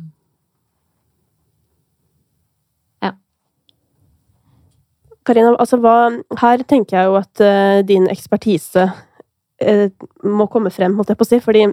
[5.26, 5.96] Karina, altså hva
[6.42, 9.88] Her tenker jeg jo at uh, din ekspertise uh,
[10.24, 11.40] må komme frem, holdt jeg på å si.
[11.44, 11.68] Fordi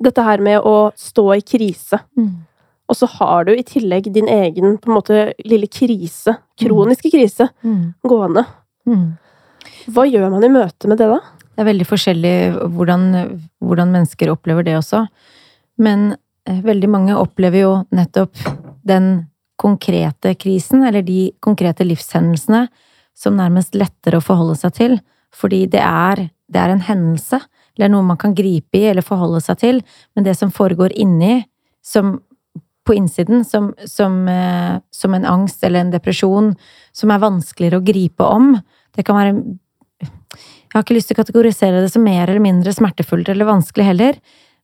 [0.00, 1.98] dette her med å stå i krise,
[2.88, 7.50] og så har du i tillegg din egen på en måte lille krise, kroniske krise,
[7.62, 7.92] Mm.
[8.08, 8.46] gående.
[8.88, 9.18] Mm.
[9.92, 11.20] Hva gjør man i møte med det, da?
[11.52, 12.34] Det er veldig forskjellig
[12.72, 13.04] hvordan,
[13.60, 15.06] hvordan mennesker opplever det også.
[15.78, 18.32] Men eh, veldig mange opplever jo nettopp
[18.84, 19.28] den
[19.62, 22.66] konkrete krisen, eller de konkrete livshendelsene,
[23.14, 24.98] som nærmest lettere å forholde seg til.
[25.32, 27.40] Fordi det er, det er en hendelse,
[27.76, 29.80] eller noe man kan gripe i eller forholde seg til.
[30.16, 31.40] Men det som foregår inni,
[31.84, 32.18] som
[32.82, 36.52] på innsiden, som, som, eh, som en angst eller en depresjon,
[36.92, 38.56] som er vanskeligere å gripe om,
[38.96, 39.34] det kan være
[40.72, 43.84] jeg har ikke lyst til å kategorisere det som mer eller mindre smertefullt eller vanskelig
[43.90, 44.16] heller,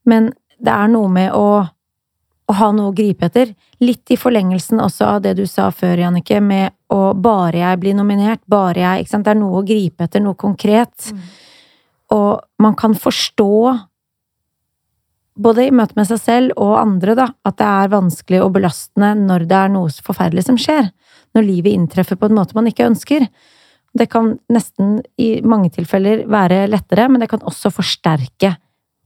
[0.08, 1.66] men det er noe med å,
[2.48, 3.52] å ha noe å gripe etter.
[3.84, 7.96] Litt i forlengelsen også av det du sa før, Jannicke, med å bare jeg blir
[7.98, 9.26] nominert, bare jeg ikke sant?
[9.26, 11.11] Det er noe å gripe etter, noe konkret.
[12.14, 13.52] Og man kan forstå,
[15.38, 19.12] både i møte med seg selv og andre, da, at det er vanskelig og belastende
[19.20, 20.88] når det er noe forferdelig som skjer.
[21.37, 23.28] Når livet inntreffer på en måte man ikke ønsker.
[23.98, 28.56] Det kan nesten i mange tilfeller være lettere, men det kan også forsterke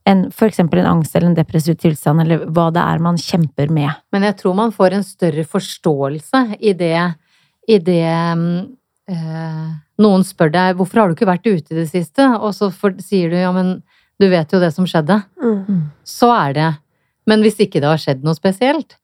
[0.08, 3.70] en, for eksempel en angst eller en depressiv tilstand, eller hva det er man kjemper
[3.70, 3.90] med.
[4.14, 6.98] Men jeg tror man får en større forståelse i det,
[7.70, 8.04] i det
[9.12, 9.64] øh,
[10.02, 12.94] Noen spør deg 'hvorfor har du ikke vært ute i det siste?' Og så for,
[12.98, 13.82] sier du 'ja, men
[14.18, 15.22] du vet jo det som skjedde'.
[15.42, 15.90] Mm.
[16.02, 16.70] Så er det.
[17.26, 18.96] Men hvis ikke det har skjedd noe spesielt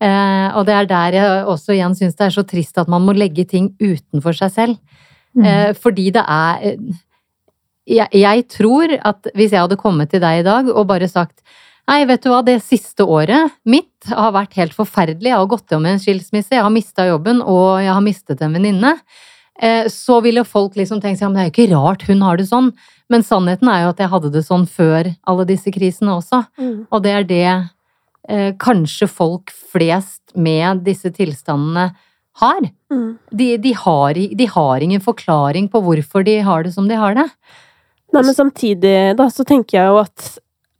[0.00, 3.02] eh, Og det er der jeg også igjen syns det er så trist at man
[3.02, 4.78] må legge ting utenfor seg selv.
[5.34, 5.44] Mm.
[5.44, 6.78] Eh, fordi det er eh,
[7.86, 11.40] jeg, jeg tror at hvis jeg hadde kommet til deg i dag og bare sagt
[11.84, 15.28] Nei, vet du hva, det siste året mitt har vært helt forferdelig.
[15.28, 18.54] Jeg har gått gjennom en skilsmisse, jeg har mista jobben, og jeg har mistet en
[18.56, 18.94] venninne.
[19.60, 22.40] Eh, Så ville folk liksom tenkt seg, men det er jo ikke rart hun har
[22.40, 22.70] det sånn.
[23.12, 26.40] Men sannheten er jo at jeg hadde det sånn før alle disse krisene også.
[26.56, 26.78] Mm.
[26.88, 31.90] Og det er det eh, kanskje folk flest med disse tilstandene
[32.40, 32.64] har.
[32.90, 33.18] Mm.
[33.28, 34.14] De, de, har.
[34.16, 37.28] de har ingen forklaring på hvorfor de har det som de har det.
[38.14, 40.26] Nei, men samtidig da, så tenker jeg jo at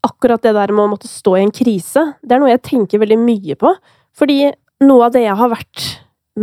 [0.04, 3.02] akkurat det der med å måtte stå i en krise, det er noe jeg tenker
[3.02, 3.72] veldig mye på.
[4.14, 4.38] Fordi
[4.84, 5.84] noe av det jeg har vært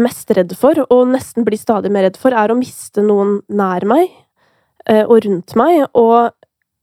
[0.01, 3.86] mest redd for, og nesten blir stadig mer redd for, er å miste noen nær
[3.88, 4.08] meg
[4.88, 5.84] eh, og rundt meg.
[5.99, 6.32] Og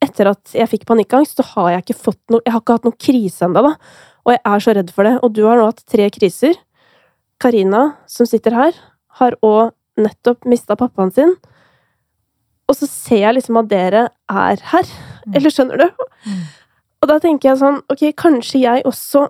[0.04, 2.88] etter at jeg fikk panikkangst, så har jeg ikke fått no, Jeg har ikke hatt
[2.88, 3.74] noen krise ennå, da.
[4.26, 5.16] Og jeg er så redd for det.
[5.24, 6.58] Og du har nå hatt tre kriser.
[7.42, 8.78] Karina, som sitter her,
[9.20, 11.34] har òg nettopp mista pappaen sin.
[12.68, 14.92] Og så ser jeg liksom at dere er her.
[15.32, 16.04] Eller skjønner du?
[16.28, 16.42] Mm.
[16.98, 19.28] Og da tenker jeg sånn, ok, kanskje jeg også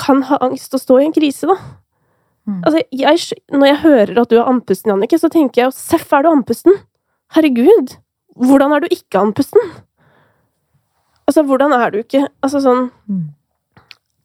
[0.00, 1.56] kan ha angst og stå i en krise, da.
[2.48, 2.60] Mm.
[2.64, 6.24] Altså, jeg, når jeg hører at du er andpusten, Jannicke, så tenker jeg seff er
[6.24, 6.78] du andpusten.
[7.36, 7.98] Herregud,
[8.40, 9.74] hvordan er du ikke andpusten?
[11.28, 13.28] Altså, hvordan er du ikke Altså sånn Mm.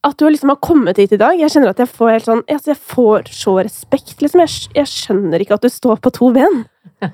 [0.06, 2.43] At du liksom har kommet hit i dag, jeg kjenner at jeg får helt sånn
[2.45, 4.43] altså, Jeg får så respekt, liksom.
[4.43, 6.65] Jeg, jeg skjønner ikke at du står på to ben.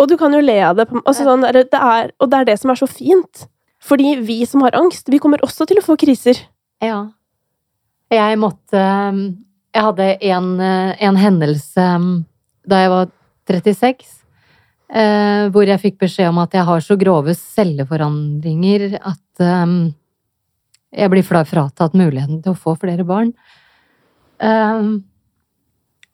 [0.00, 0.86] Og du kan jo le av det.
[1.04, 3.46] Altså, sånn, det er, og det er det som er så fint.
[3.80, 6.40] Fordi vi som har angst, vi kommer også til å få kriser.
[6.84, 7.06] Ja.
[8.12, 9.20] Jeg måtte um,
[9.72, 12.08] Jeg hadde en, eh, en hendelse um,
[12.66, 13.10] da jeg var
[13.46, 14.08] 36,
[14.90, 19.92] eh, hvor jeg fikk beskjed om at jeg har så grove celleforandringer at um,
[20.90, 23.30] jeg blir fra- fratatt muligheten til å få flere barn.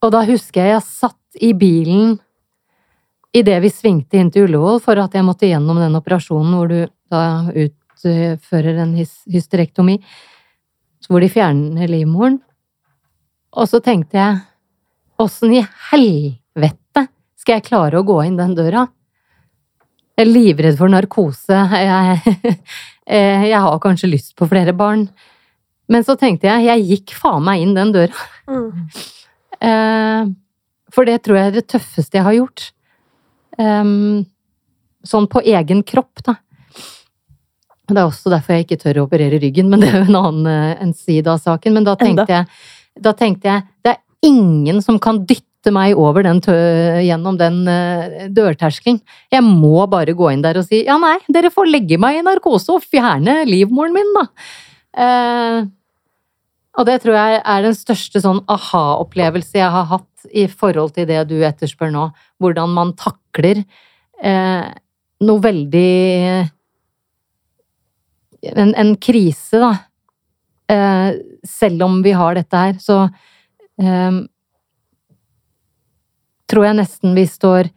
[0.03, 2.17] Og da husker jeg jeg satt i bilen
[3.35, 6.79] idet vi svingte inn til Ullevål for at jeg måtte gjennom den operasjonen hvor du
[7.11, 9.99] da utfører en hys hysterektomi
[11.07, 12.41] hvor de fjerner livmoren.
[13.55, 14.39] Og så tenkte jeg,
[15.23, 15.61] åssen i
[15.91, 17.07] helvete
[17.39, 18.83] skal jeg klare å gå inn den døra?
[20.17, 21.59] Jeg er livredd for narkose.
[21.79, 22.35] Jeg,
[23.15, 25.05] eh, jeg har kanskje lyst på flere barn.
[25.87, 28.25] Men så tenkte jeg, jeg gikk faen meg inn den døra.
[28.51, 28.89] Mm.
[29.63, 30.33] Eh,
[30.91, 32.71] For det tror jeg er det tøffeste jeg har gjort.
[33.61, 34.25] Ehm,
[35.07, 36.35] Sånn på egen kropp, da.
[37.87, 40.19] Det er også derfor jeg ikke tør å operere ryggen, men det er jo en
[40.19, 41.77] annen eh, en side av saken.
[41.77, 42.47] Men da tenkte, jeg,
[42.99, 46.41] da tenkte jeg det er ingen som kan dytte meg over den
[47.03, 48.99] gjennom den uh, dørterskelen.
[49.31, 52.25] Jeg må bare gå inn der og si ja, nei, dere får legge meg i
[52.27, 54.27] narkose og fjerne livmoren min, da.
[54.97, 55.57] Eh,
[56.77, 61.07] og det tror jeg er den største sånn aha-opplevelse jeg har hatt i forhold til
[61.09, 62.03] det du etterspør nå.
[62.37, 63.63] Hvordan man takler
[64.21, 64.67] eh,
[65.25, 65.93] noe veldig
[68.53, 69.71] en, en krise, da.
[70.69, 72.99] Eh, selv om vi har dette her, så
[73.81, 74.19] eh,
[76.47, 77.71] tror jeg nesten vi står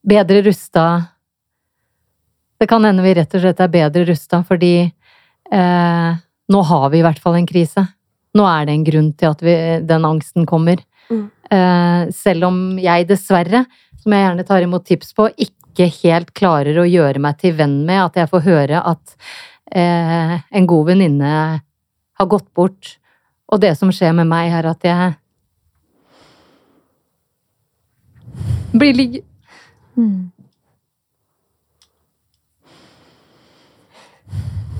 [0.00, 0.84] bedre rusta
[2.60, 4.74] Det kan hende vi rett og slett er bedre rusta fordi
[5.52, 6.10] eh,
[6.50, 7.84] nå har vi i hvert fall en krise.
[8.36, 9.54] Nå er det en grunn til at vi,
[9.86, 10.82] den angsten kommer.
[11.10, 11.24] Mm.
[11.50, 13.64] Eh, selv om jeg dessverre,
[14.00, 17.80] som jeg gjerne tar imot tips på, ikke helt klarer å gjøre meg til venn
[17.88, 19.16] med at jeg får høre at
[19.74, 21.32] eh, en god venninne
[22.20, 22.96] har gått bort.
[23.50, 25.16] Og det som skjer med meg, er at jeg
[28.78, 29.24] blir ligg...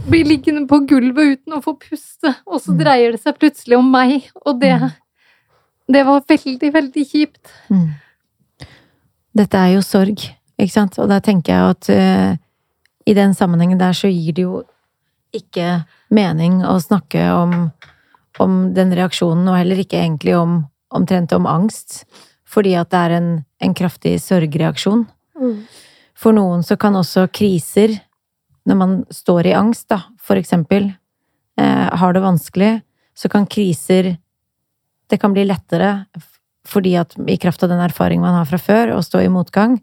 [0.09, 3.91] Blir liggende på gulvet uten å få puste, og så dreier det seg plutselig om
[3.93, 4.77] meg, og det
[5.91, 7.51] Det var veldig, veldig kjipt.
[7.69, 7.89] Mm.
[9.35, 10.23] Dette er jo sorg,
[10.55, 10.99] ikke sant?
[11.03, 12.37] Og da tenker jeg at uh,
[13.11, 14.61] i den sammenhengen der så gir det jo
[15.35, 15.83] ikke
[16.15, 17.73] mening å snakke om,
[18.39, 20.61] om den reaksjonen, og heller ikke egentlig om
[20.95, 22.05] omtrent om angst,
[22.47, 23.29] fordi at det er en,
[23.63, 25.05] en kraftig sorgreaksjon.
[25.39, 25.59] Mm.
[26.19, 27.97] For noen så kan også kriser,
[28.71, 30.93] når man står i angst, da, for eksempel,
[31.61, 32.75] eh, har det vanskelig,
[33.15, 34.17] så kan kriser
[35.11, 36.07] Det kan bli lettere
[36.71, 39.81] fordi at i kraft av den erfaringen man har fra før, å stå i motgang.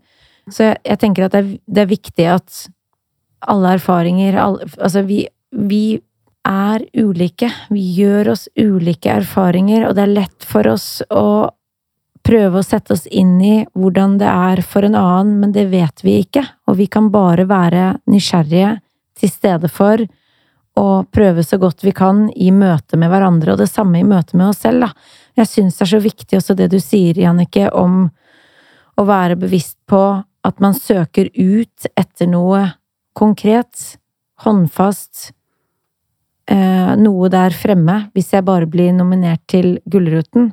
[0.47, 2.59] Så jeg, jeg tenker at det er, det er viktig at
[3.51, 5.99] alle erfaringer alle, Altså, vi, vi
[6.47, 7.49] er ulike.
[7.73, 11.49] Vi gjør oss ulike erfaringer, og det er lett for oss å
[12.27, 16.03] prøve å sette oss inn i hvordan det er for en annen, men det vet
[16.03, 16.43] vi ikke.
[16.67, 18.77] Og vi kan bare være nysgjerrige
[19.17, 20.03] til stede for
[20.77, 24.37] å prøve så godt vi kan i møte med hverandre, og det samme i møte
[24.37, 24.91] med oss selv, da.
[25.37, 28.09] Jeg syns det er så viktig også det du sier, Jannicke, om
[28.97, 30.03] å være bevisst på
[30.47, 32.63] at man søker ut etter noe
[33.17, 33.97] konkret,
[34.45, 35.31] håndfast,
[36.49, 40.51] eh, noe der fremme, hvis jeg bare blir nominert til Gullruten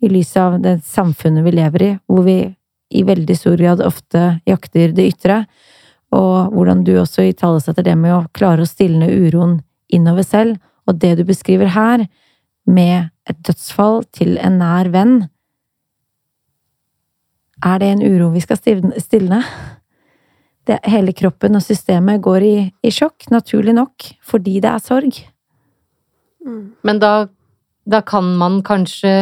[0.00, 2.40] i lys av det samfunnet vi lever i, hvor vi
[2.94, 5.40] i veldig stor grad ofte jakter det ytre,
[6.14, 9.58] og hvordan du også italesetter det med å klare å stilne uroen
[9.92, 12.06] innover selv, og det du beskriver her,
[12.66, 15.16] med et dødsfall til en nær venn,
[17.64, 19.40] er det en uro vi skal stilne?
[20.66, 25.20] Det, hele kroppen og systemet går i, i sjokk, naturlig nok, fordi det er sorg.
[26.42, 26.74] Mm.
[26.86, 27.12] Men da,
[27.86, 29.12] da kan man kanskje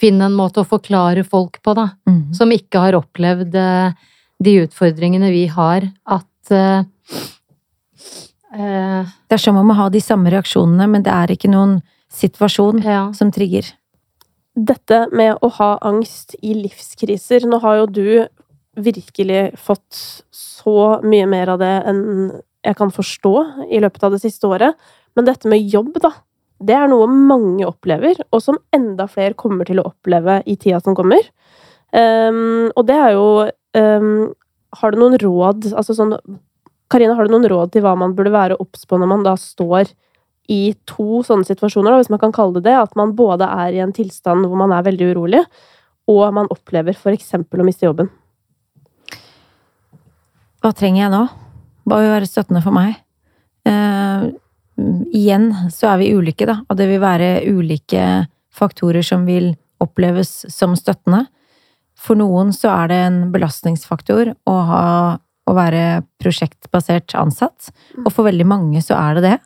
[0.00, 1.90] finne en måte å forklare folk på, da.
[2.08, 2.32] mm.
[2.36, 3.92] Som ikke har opplevd eh,
[4.40, 6.84] de utfordringene vi har, at uh,
[8.56, 11.80] eh, Det er som om å ha de samme reaksjonene, men det er ikke noen
[12.10, 13.02] situasjon Ja.
[13.12, 13.68] som trigger.
[14.56, 18.08] Dette med å ha angst i livskriser Nå har jo du
[18.80, 22.02] virkelig fått så mye mer av det enn
[22.64, 23.34] jeg kan forstå
[23.70, 24.74] i løpet av det siste året.
[25.16, 26.12] Men dette med jobb, da.
[26.60, 30.80] Det er noe mange opplever, og som enda flere kommer til å oppleve i tida
[30.84, 31.24] som kommer.
[31.90, 33.24] Um, og det er jo
[33.74, 34.28] um,
[34.78, 36.12] Har du noen råd Altså sånn
[36.86, 39.32] Karina, har du noen råd til hva man burde være obs på når man da
[39.34, 39.90] står
[40.50, 43.76] i to sånne situasjoner, da, hvis man kan kalle det det, at man både er
[43.76, 45.42] i en tilstand hvor man er veldig urolig,
[46.10, 48.10] og man opplever eksempel å miste jobben.
[50.60, 51.22] Hva trenger jeg nå?
[51.86, 52.98] Hva vil være støttende for meg?
[53.68, 54.26] Eh,
[55.14, 58.04] igjen så er vi ulike, da, og det vil være ulike
[58.54, 61.24] faktorer som vil oppleves som støttende.
[62.00, 64.86] For noen så er det en belastningsfaktor å ha
[65.50, 67.72] å være prosjektbasert ansatt,
[68.04, 69.36] og for veldig mange så er det det.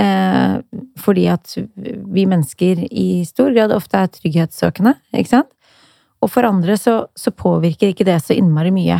[0.00, 0.56] Eh,
[0.98, 5.50] fordi at vi mennesker i stor grad ofte er trygghetssøkende, ikke sant?
[6.20, 8.98] Og for andre så, så påvirker ikke det så innmari mye.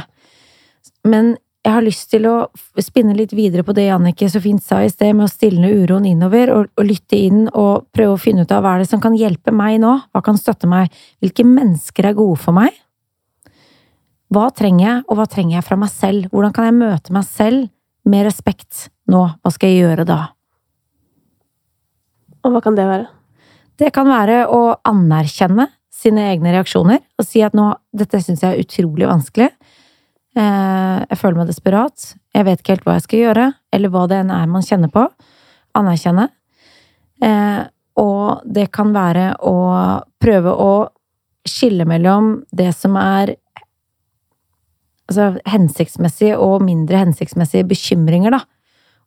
[1.09, 2.35] Men jeg har lyst til å
[2.81, 6.07] spinne litt videre på det Jannicke så fint sa i sted, med å stilne uroen
[6.09, 9.03] innover og, og lytte inn og prøve å finne ut av hva er det som
[9.03, 9.93] kan hjelpe meg nå?
[10.09, 10.89] Hva kan støtte meg?
[11.21, 12.73] Hvilke mennesker er gode for meg?
[14.33, 16.29] Hva trenger jeg, og hva trenger jeg fra meg selv?
[16.33, 17.67] Hvordan kan jeg møte meg selv
[18.09, 19.27] med respekt nå?
[19.43, 20.21] Hva skal jeg gjøre da?
[22.41, 23.11] Og hva kan det være?
[23.81, 28.55] Det kan være å anerkjenne sine egne reaksjoner og si at nå, dette syns jeg
[28.55, 29.51] er utrolig vanskelig.
[30.39, 32.13] Eh, jeg føler meg desperat.
[32.35, 34.93] Jeg vet ikke helt hva jeg skal gjøre, eller hva det enn er man kjenner
[34.93, 35.07] på.
[35.79, 36.29] Anerkjenne.
[37.25, 37.61] Eh,
[38.01, 39.57] og det kan være å
[40.23, 40.73] prøve å
[41.49, 43.35] skille mellom det som er
[45.11, 48.45] altså, hensiktsmessige og mindre hensiktsmessige bekymringer, da.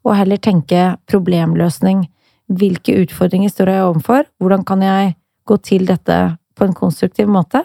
[0.03, 2.03] Og heller tenke problemløsning.
[2.51, 4.27] Hvilke utfordringer står jeg overfor?
[4.43, 5.13] Hvordan kan jeg
[5.47, 6.17] gå til dette
[6.59, 7.63] på en konstruktiv måte?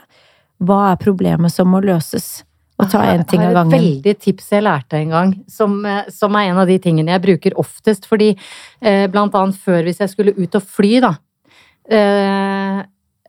[0.62, 2.44] Hva er problemet som må løses?
[2.79, 5.81] Og ta én ting av Jeg har et veldig tips jeg lærte en gang, som,
[5.85, 8.07] eh, som er en av de tingene jeg bruker oftest.
[8.07, 8.31] Fordi
[8.81, 11.17] eh, blant annet før hvis jeg skulle ut og fly, da.
[11.91, 12.83] Eh,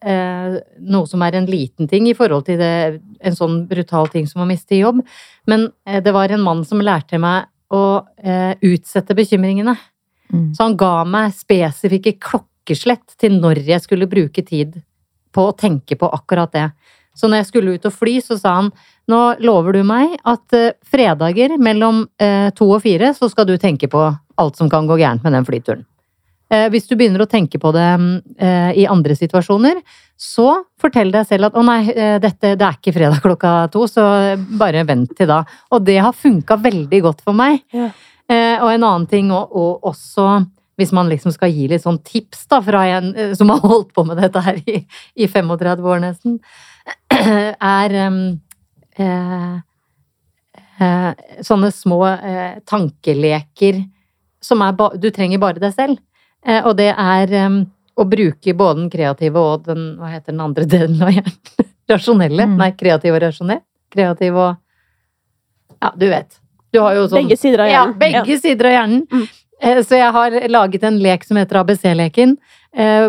[0.06, 0.58] eh,
[0.94, 4.44] noe som er en liten ting i forhold til det, en sånn brutal ting som
[4.44, 5.02] å miste jobb.
[5.50, 9.76] Men eh, det var en mann som lærte meg å eh, utsette bekymringene.
[10.30, 10.54] Mm.
[10.54, 14.78] Så han ga meg spesifikke klokkeslett til når jeg skulle bruke tid
[15.34, 16.70] på å tenke på akkurat det.
[17.20, 18.72] Så når jeg skulle ut og fly, så sa han
[19.10, 23.56] nå lover du meg at eh, fredager mellom eh, to og fire så skal du
[23.58, 24.04] tenke på
[24.40, 25.82] alt som kan gå gærent med den flyturen.
[26.50, 27.88] Eh, hvis du begynner å tenke på det
[28.78, 29.82] i andre situasjoner,
[30.20, 30.48] så
[30.82, 31.82] fortell deg selv at å nei,
[32.22, 34.06] dette, det er ikke fredag klokka to, så
[34.60, 35.44] bare vent til da.
[35.74, 37.62] Og det har funka veldig godt for meg.
[37.76, 37.92] Ja.
[38.30, 40.44] Eh, og en annen ting, og, og også
[40.80, 44.06] hvis man liksom skal gi litt sånn tips da, fra en som har holdt på
[44.08, 44.84] med dette her i,
[45.20, 46.38] i 35 år nesten,
[47.60, 47.96] er
[49.00, 49.56] eh,
[50.80, 51.10] eh,
[51.46, 53.84] sånne små eh, tankeleker
[54.42, 56.00] som er Du trenger bare deg selv.
[56.46, 57.34] Eh, og det er
[58.00, 61.66] å bruke både den kreative og den Hva heter den andre delen av hjernen?
[61.92, 62.46] Rasjonelle?
[62.48, 62.58] Mm.
[62.62, 63.64] Nei, kreativ og rasjonell.
[63.92, 64.56] Kreativ og
[65.80, 66.40] Ja, du vet.
[66.72, 67.94] Du har jo sånn Begge sider av hjernen.
[67.94, 69.06] ja, begge begge sider av hjernen.
[69.12, 69.28] Mm.
[69.84, 72.38] Så jeg har laget en lek som heter ABC-leken,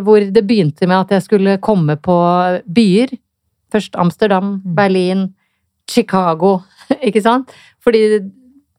[0.03, 2.17] hvor det begynte med at jeg skulle komme på
[2.67, 3.13] byer.
[3.73, 4.75] Først Amsterdam, Mm.
[4.75, 5.27] Berlin,
[5.91, 6.61] Chicago,
[7.07, 7.51] ikke sant?
[7.83, 8.21] Fordi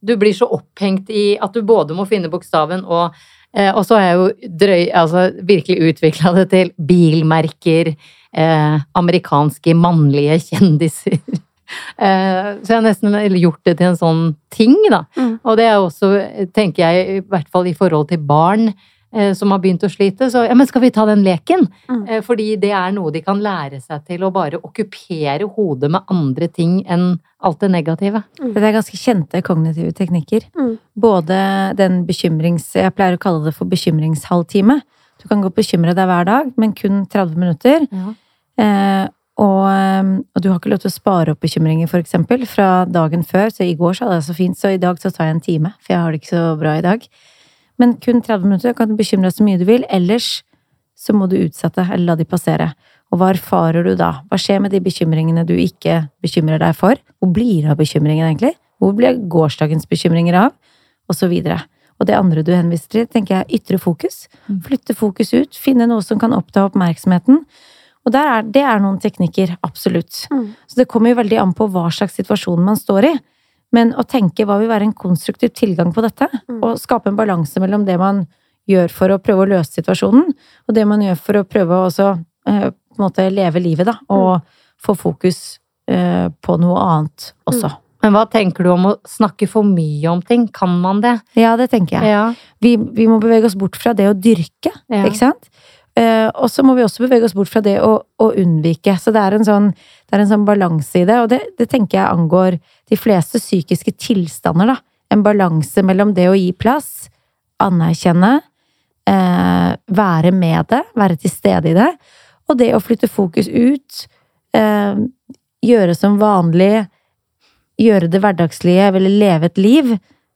[0.02, 3.14] du blir så opphengt i at du både må finne bokstaven og
[3.54, 7.94] eh, Og så har jeg jo drøy, altså virkelig utvikla det til bilmerker,
[8.34, 11.20] eh, amerikanske mannlige kjendiser.
[11.96, 15.06] Eh, så jeg har nesten gjort det til en sånn ting, da.
[15.16, 15.38] Mm.
[15.48, 16.10] Og det er også,
[16.52, 18.74] tenker jeg, i hvert fall i forhold til barn
[19.36, 21.66] som har begynt å slite, så ja, men skal vi ta den leken?
[21.90, 22.04] Mm.
[22.08, 26.08] Eh, fordi det er noe de kan lære seg til å bare okkupere hodet med
[26.12, 28.24] andre ting enn alt det negative.
[28.40, 30.46] Det er ganske kjente kognitive teknikker.
[30.58, 30.76] Mm.
[30.94, 31.38] Både
[31.80, 32.70] den bekymrings...
[32.78, 34.80] Jeg pleier å kalle det for bekymringshalvtime.
[35.22, 37.88] Du kan gå og bekymre deg hver dag, men kun 30 minutter.
[38.62, 39.10] Eh,
[39.42, 42.86] og, eh, og du har ikke lov til å spare opp bekymringer, for eksempel, fra
[42.86, 43.52] dagen før.
[43.54, 45.36] Så i går så hadde jeg det så fint, så i dag så tar jeg
[45.36, 47.08] en time, for jeg har det ikke så bra i dag.
[47.82, 49.86] Men kun 30 minutter kan du bekymre deg så mye du vil.
[49.90, 50.44] Ellers
[51.02, 52.70] så må du utsette, eller la de passere.
[53.12, 54.12] Og hva erfarer du da?
[54.30, 57.00] Hva skjer med de bekymringene du ikke bekymrer deg for?
[57.20, 58.54] Hvor blir det av bekymringen, egentlig?
[58.82, 60.54] Hvor blir gårsdagens bekymringer av?
[61.10, 61.60] Og så videre.
[62.00, 64.24] Og det andre du henviser til, tenker jeg ytre fokus.
[64.48, 64.62] Mm.
[64.66, 65.58] Flytte fokus ut.
[65.58, 67.44] Finne noe som kan oppta oppmerksomheten.
[68.02, 70.24] Og er, det er noen teknikker, absolutt.
[70.34, 70.48] Mm.
[70.70, 73.14] Så det kommer jo veldig an på hva slags situasjon man står i.
[73.74, 76.62] Men å tenke hva vil være en konstruktiv tilgang på dette, Mm.
[76.64, 78.26] og skape en balanse mellom det man
[78.70, 80.34] gjør for å prøve å løse situasjonen,
[80.68, 82.10] og det man gjør for å prøve å også
[82.48, 84.42] eh, på en måte leve livet, da, og
[84.82, 87.72] få fokus eh, på noe annet også.
[88.02, 90.48] Men hva tenker du om å snakke for mye om ting?
[90.50, 91.20] Kan man det?
[91.38, 92.10] Ja, det tenker jeg.
[92.10, 92.34] Ja.
[92.60, 95.04] Vi, vi må bevege oss bort fra det å dyrke, Ja.
[95.06, 95.51] ikke sant?
[96.00, 98.96] Eh, og så må vi også bevege oss bort fra det å, å unnvike.
[99.00, 99.72] Så det er en sånn,
[100.12, 102.60] sånn balanse i det, og det, det tenker jeg angår
[102.92, 104.78] de fleste psykiske tilstander, da.
[105.12, 107.10] En balanse mellom det å gi plass,
[107.62, 108.38] anerkjenne,
[109.10, 111.90] eh, være med det, være til stede i det,
[112.48, 114.06] og det å flytte fokus ut,
[114.56, 114.96] eh,
[115.62, 116.88] gjøre som vanlig,
[117.82, 119.92] gjøre det hverdagslige, eller leve et liv,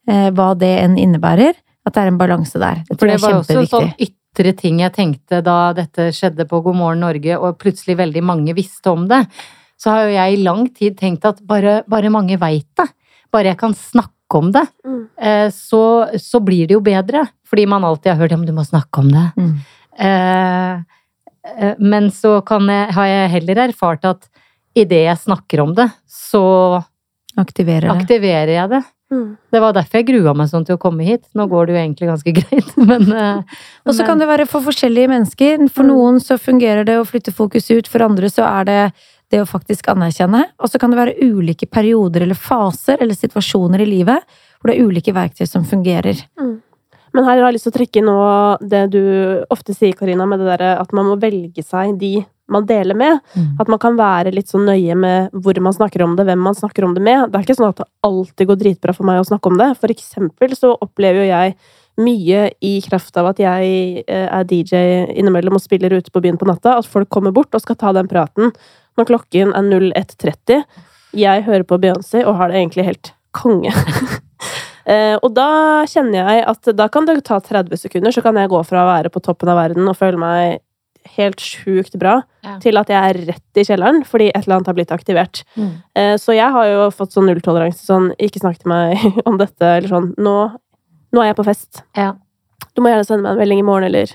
[0.08, 2.84] eh, hva det enn innebærer, at det er en balanse der.
[2.90, 3.92] Det For det er var jo også en sånn
[4.36, 8.54] ytre ting jeg tenkte da dette skjedde på God morgen Norge, og plutselig veldig mange
[8.58, 9.22] visste om det.
[9.80, 12.88] Så har jo jeg i lang tid tenkt at bare, bare mange veit det.
[13.32, 15.08] Bare jeg kan snakke om det, Mm.
[15.22, 17.28] eh, så, så blir det jo bedre.
[17.46, 19.26] Fordi man alltid har hørt om du må snakke om det.
[19.38, 19.52] Mm.
[20.00, 20.80] Eh,
[21.60, 24.28] eh, men så kan jeg, har jeg heller erfart at
[24.76, 26.84] idet jeg snakker om det, så
[27.38, 27.92] Aktiverer det.
[28.02, 28.82] aktiverer jeg det.
[29.14, 29.36] Mm.
[29.54, 31.28] Det var derfor jeg grua meg sånn til å komme hit.
[31.38, 34.66] Nå går det jo egentlig ganske greit, men eh, Og så kan det være for
[34.66, 35.68] forskjellige mennesker.
[35.70, 35.92] For Mm.
[35.94, 38.80] noen så fungerer det å flytte fokus ut, for andre så er det
[39.34, 40.44] det å faktisk anerkjenne.
[40.62, 44.22] Og så kan det være ulike perioder eller faser eller situasjoner i livet
[44.60, 46.18] hvor det er ulike verktøy som fungerer.
[47.16, 49.02] Men her har jeg lyst til å trekke inn det du
[49.54, 53.22] ofte sier, Karina, med det derre at man må velge seg de man deler med.
[53.60, 56.58] At man kan være litt så nøye med hvor man snakker om det, hvem man
[56.58, 57.30] snakker om det med.
[57.30, 59.72] Det er ikke sånn at det alltid går dritbra for meg å snakke om det.
[59.82, 61.58] For eksempel så opplever jo jeg
[62.06, 64.82] mye i kraft av at jeg eh, er DJ
[65.16, 67.94] innimellom og spiller ute på byen på natta, at folk kommer bort og skal ta
[67.96, 68.52] den praten
[69.00, 70.66] når klokken er 01.30.
[71.16, 73.74] Jeg hører på Beyoncé og har det egentlig helt konge.
[74.86, 78.52] Eh, og da kjenner jeg at da kan det ta 30 sekunder, så kan jeg
[78.52, 80.60] gå fra å være på toppen av verden og føle meg
[81.18, 82.58] helt sjukt bra, Ja.
[82.60, 85.44] til at jeg er rett i kjelleren fordi et eller annet har blitt aktivert.
[85.58, 85.72] Mm.
[85.96, 89.62] Eh, Så jeg har jo fått sånn nulltoleranse, sånn ikke snakk til meg om dette,
[89.62, 90.36] eller sånn nå,
[91.14, 91.84] nå er jeg på fest.
[91.96, 92.14] Ja.
[92.76, 94.08] Du må gjerne sende meg en melding i morgen, eller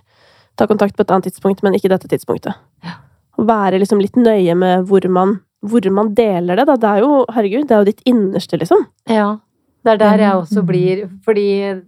[0.57, 2.55] ta kontakt på et annet tidspunkt, men ikke dette tidspunktet.
[2.85, 2.99] Ja.
[3.39, 6.77] Være liksom litt nøye med hvor man, hvor man deler det, da.
[6.77, 8.85] Det er jo, herregud, det er jo ditt innerste, liksom.
[9.09, 9.39] Ja.
[9.85, 10.67] Det er der jeg også Mm.
[10.67, 11.83] blir Fordi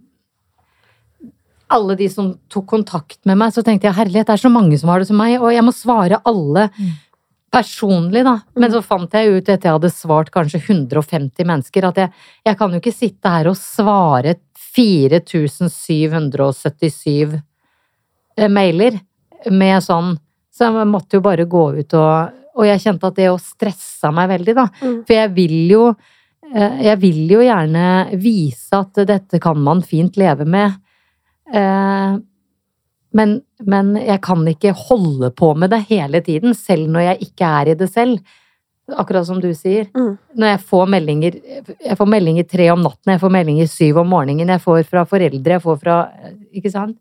[1.73, 4.77] alle de som tok kontakt med meg, så tenkte jeg herlighet, det er så mange
[4.79, 6.93] som har det som meg, og jeg må svare alle Mm.
[7.53, 8.39] personlig, da.
[8.57, 12.09] Men så fant jeg ut etter jeg hadde svart kanskje 150 mennesker, at jeg,
[12.47, 14.33] jeg kan jo ikke sitte her og svare
[14.73, 17.41] 4777
[18.37, 18.99] eh, mailer
[19.51, 20.17] med sånn
[20.53, 24.11] Så jeg måtte jo bare gå ut og Og jeg kjente at det jo stressa
[24.13, 24.65] meg veldig, da.
[24.81, 24.99] Mm.
[25.07, 25.83] For jeg vil jo
[26.53, 27.85] eh, Jeg vil jo gjerne
[28.21, 30.71] vise at dette kan man fint leve med.
[31.53, 32.17] Eh,
[33.15, 37.45] Men, men jeg kan ikke holde på med det hele tiden, selv når jeg ikke
[37.45, 38.17] er i det selv.
[38.89, 39.85] Akkurat som du sier.
[39.95, 40.17] Mm.
[40.35, 41.35] Når jeg får meldinger
[41.85, 45.05] Jeg får meldinger tre om natten, jeg får meldinger syv om morgenen, jeg får fra
[45.05, 45.99] foreldre, jeg får fra
[46.53, 46.97] Ikke sant?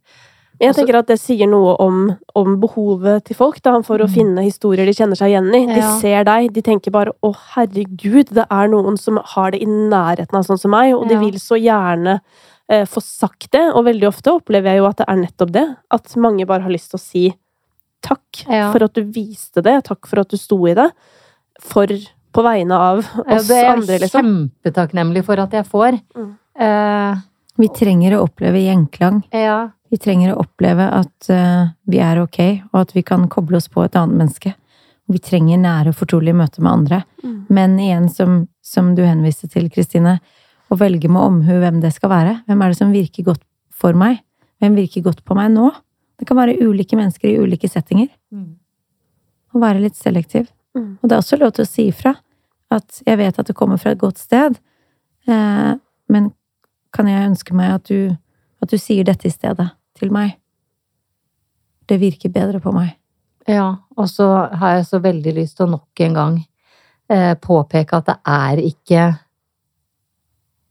[0.60, 4.06] Jeg Altså- tenker at det sier noe om, om behovet til folk, da, for å
[4.06, 4.14] Mm.
[4.14, 5.66] finne historier de kjenner seg igjen i.
[5.74, 5.98] De Ja.
[5.98, 10.34] ser deg, de tenker bare 'Å, herregud, det er noen som har det i nærheten
[10.34, 11.20] av sånn som meg', og de Ja.
[11.20, 12.20] vil så gjerne
[12.70, 13.64] eh, få sagt det.
[13.74, 15.64] Og veldig ofte opplever jeg jo at det er nettopp det.
[15.90, 17.24] At mange bare har lyst til å si
[18.02, 18.72] takk Ja.
[18.72, 20.88] for at du viste det, takk for at du sto i det.
[21.60, 21.86] For
[22.32, 24.24] på vegne av oss Ja, oss det er jeg liksom.
[24.62, 26.00] kjempetakknemlig for at jeg får.
[26.16, 26.32] Mm.
[26.60, 27.16] Uh,
[27.60, 29.22] Vi trenger å oppleve gjenklang.
[29.32, 29.70] ja.
[29.92, 32.38] Vi trenger å oppleve at uh, vi er ok,
[32.72, 34.54] og at vi kan koble oss på et annet menneske.
[35.12, 37.02] Vi trenger nære og fortrolige møter med andre.
[37.22, 37.46] Mm.
[37.50, 40.14] Men igjen, som, som du henviste til, Kristine,
[40.72, 42.34] å velge med omhu hvem det skal være.
[42.48, 43.42] Hvem er det som virker godt
[43.72, 44.22] for meg?
[44.62, 45.70] Hvem virker godt på meg nå?
[46.20, 48.08] Det kan være ulike mennesker i ulike settinger.
[48.32, 48.54] Mm.
[49.58, 50.48] Være litt selektiv.
[50.76, 50.96] Mm.
[51.00, 52.14] Og det er også lov til å si ifra.
[52.72, 54.56] At jeg vet at det kommer fra et godt sted,
[55.28, 55.72] eh,
[56.08, 56.30] men
[56.92, 58.14] kan jeg ønske meg at du,
[58.62, 59.66] at du sier dette i stedet
[59.98, 60.38] til meg?
[61.88, 62.94] Det virker bedre på meg.
[63.50, 66.38] Ja, og så har jeg så veldig lyst til å nok en gang
[67.10, 69.08] eh, påpeke at det er ikke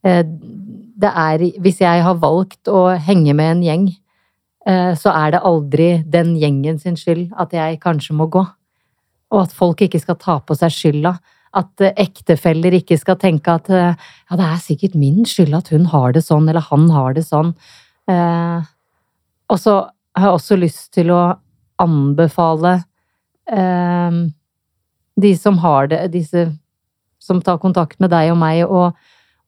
[0.02, 3.86] Det er Hvis jeg har valgt å henge med en gjeng,
[4.68, 8.44] eh, så er det aldri den gjengen sin skyld at jeg kanskje må gå.
[9.32, 11.16] Og at folk ikke skal ta på seg skylda.
[11.58, 15.72] At eh, ektefeller ikke skal tenke at eh, ja, det er sikkert min skyld at
[15.74, 17.56] hun har det sånn, eller han har det sånn.
[18.12, 18.70] Eh,
[19.52, 19.78] og så
[20.18, 21.22] har jeg også lyst til å
[21.82, 22.82] anbefale
[23.52, 24.20] eh,
[25.22, 26.50] de som har det, disse
[27.22, 28.92] som tar kontakt med deg og meg, å,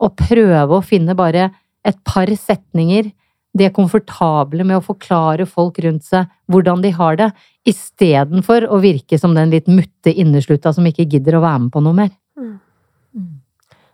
[0.03, 1.49] å prøve å finne bare
[1.83, 3.11] et par setninger
[3.53, 7.29] de er komfortable med å forklare folk rundt seg hvordan de har det,
[7.69, 11.83] istedenfor å virke som den litt mutte inneslutta som ikke gidder å være med på
[11.85, 12.11] noe mer.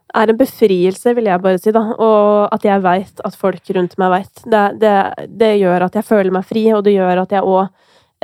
[0.09, 1.83] Det er en befrielse, vil jeg bare si, da.
[2.01, 4.41] Og at jeg veit at folk rundt meg veit.
[4.41, 4.93] Det, det,
[5.37, 7.67] det gjør at jeg føler meg fri, og det gjør at jeg òg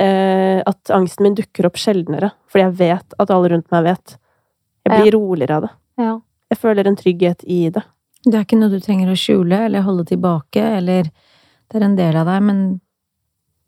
[0.02, 2.32] eh, At angsten min dukker opp sjeldnere.
[2.50, 4.16] Fordi jeg vet at alle rundt meg vet.
[4.82, 5.72] Jeg blir roligere av det.
[6.02, 6.16] Ja.
[6.52, 7.82] Jeg føler en trygghet i det.
[8.26, 11.96] Det er ikke noe du trenger å skjule eller holde tilbake, eller det er en
[11.98, 12.62] del av deg, men,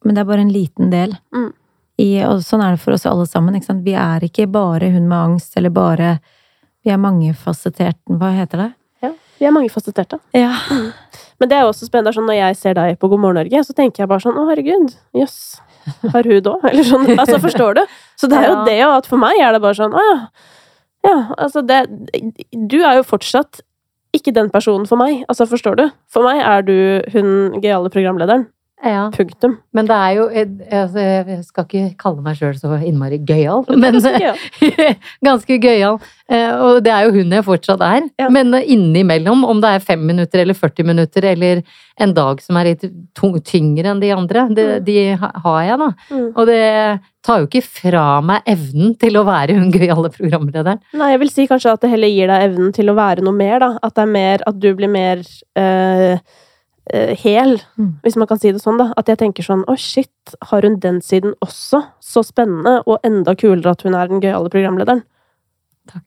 [0.05, 1.15] men det er bare en liten del.
[1.35, 1.53] Mm.
[1.99, 3.59] I, og sånn er det for oss alle sammen.
[3.83, 6.19] Vi er ikke bare hun med angst, eller bare
[6.87, 8.69] Vi er mangefasettert Hva heter det?
[9.03, 10.21] Ja, Vi er mangefasetterte.
[10.31, 10.53] Ja.
[11.39, 12.15] Men det er også spennende.
[12.15, 14.47] Sånn, når jeg ser deg på God morgen Norge, så tenker jeg bare sånn Å,
[14.51, 14.95] herregud.
[15.19, 15.59] Jøss.
[16.13, 16.55] Har hun da?
[16.71, 17.11] Eller sånn.
[17.17, 17.83] Altså, forstår du?
[18.19, 20.17] Så det er jo det, og at for meg er det bare sånn Å ja.
[21.07, 21.85] Ja, altså det
[22.71, 23.63] Du er jo fortsatt
[24.17, 25.25] ikke den personen for meg.
[25.29, 25.85] Altså, forstår du?
[26.11, 26.77] For meg er du
[27.13, 28.47] hun gøyale programlederen.
[28.85, 29.09] Ja.
[29.11, 29.57] Punktum.
[29.75, 33.65] Men det er jo jeg, altså, Jeg skal ikke kalle meg sjøl så innmari gøyal,
[33.75, 33.99] men
[35.27, 35.99] ganske gøyal.
[36.31, 38.07] Eh, Og det er jo hun jeg fortsatt er.
[38.21, 38.29] Ja.
[38.31, 41.63] Men innimellom, om det er fem minutter eller 40 minutter eller
[41.99, 42.87] en dag som er litt
[43.49, 44.85] tyngre enn de andre, det, Mm.
[44.85, 45.89] de har jeg, da.
[46.15, 46.27] Mm.
[46.37, 46.63] Og det
[47.27, 50.79] tar jo ikke fra meg evnen til å være hun gøyale programlederen.
[50.95, 53.35] Nei, jeg vil si kanskje at det heller gir deg evnen til å være noe
[53.35, 53.73] mer, da.
[53.83, 55.25] At det er mer At du blir mer
[55.59, 56.19] eh,
[56.93, 58.01] eh, hel, Mm.
[58.03, 58.93] hvis man kan si det sånn, da.
[58.97, 61.83] At jeg tenker sånn Å, shit, har hun den siden også?
[62.01, 65.03] Så spennende, og enda kulere at hun er den gøyale programlederen.
[65.89, 66.05] Takk.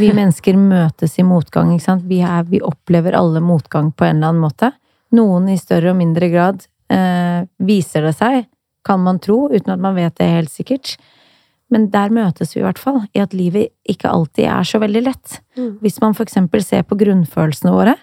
[0.00, 2.04] Vi mennesker møtes i motgang, ikke sant.
[2.08, 4.72] Vi, er, vi opplever alle motgang på en eller annen måte.
[5.12, 8.46] Noen i større og mindre grad uh, viser det seg,
[8.84, 10.96] kan man tro, uten at man vet det helt sikkert.
[11.72, 15.02] Men der møtes vi i hvert fall, i at livet ikke alltid er så veldig
[15.06, 15.38] lett.
[15.56, 15.78] Mm.
[15.80, 17.94] Hvis man for eksempel ser på grunnfølelsene våre,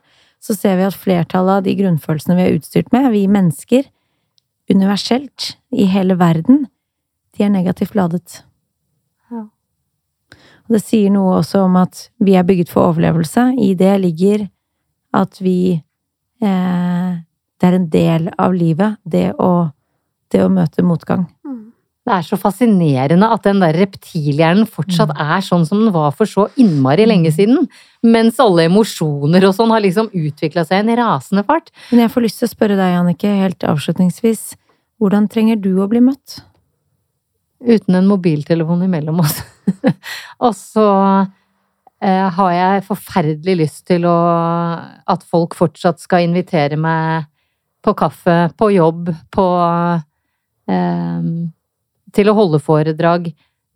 [0.42, 3.86] så ser vi at flertallet av de grunnfølelsene vi er utstyrt med, vi mennesker,
[4.72, 6.66] universelt, i hele verden,
[7.36, 8.42] de er negativt ladet.
[9.32, 9.46] Ja.
[10.66, 13.52] Og det sier noe også om at vi er bygget for overlevelse.
[13.62, 14.48] I det ligger
[15.16, 15.82] at vi
[16.42, 17.12] eh,
[17.62, 19.70] Det er en del av livet, det å,
[20.34, 21.28] det å møte motgang.
[22.02, 22.10] Mm.
[22.10, 26.26] Det er så fascinerende at den der reptilhjernen fortsatt er sånn som den var for
[26.26, 27.68] så innmari lenge siden.
[28.02, 31.70] Mens alle emosjoner og sånn har liksom utvikla seg i en rasende fart.
[31.92, 34.56] Men jeg får lyst til å spørre deg, Annike, helt avslutningsvis.
[34.98, 36.42] Hvordan trenger du å bli møtt?
[37.62, 39.38] Uten en mobiltelefon imellom oss.
[40.46, 40.88] og så
[42.02, 44.18] eh, har jeg forferdelig lyst til å
[45.06, 47.30] At folk fortsatt skal invitere meg
[47.86, 49.46] på kaffe, på jobb, på
[50.70, 51.30] eh,
[52.16, 53.30] Til å holde foredrag.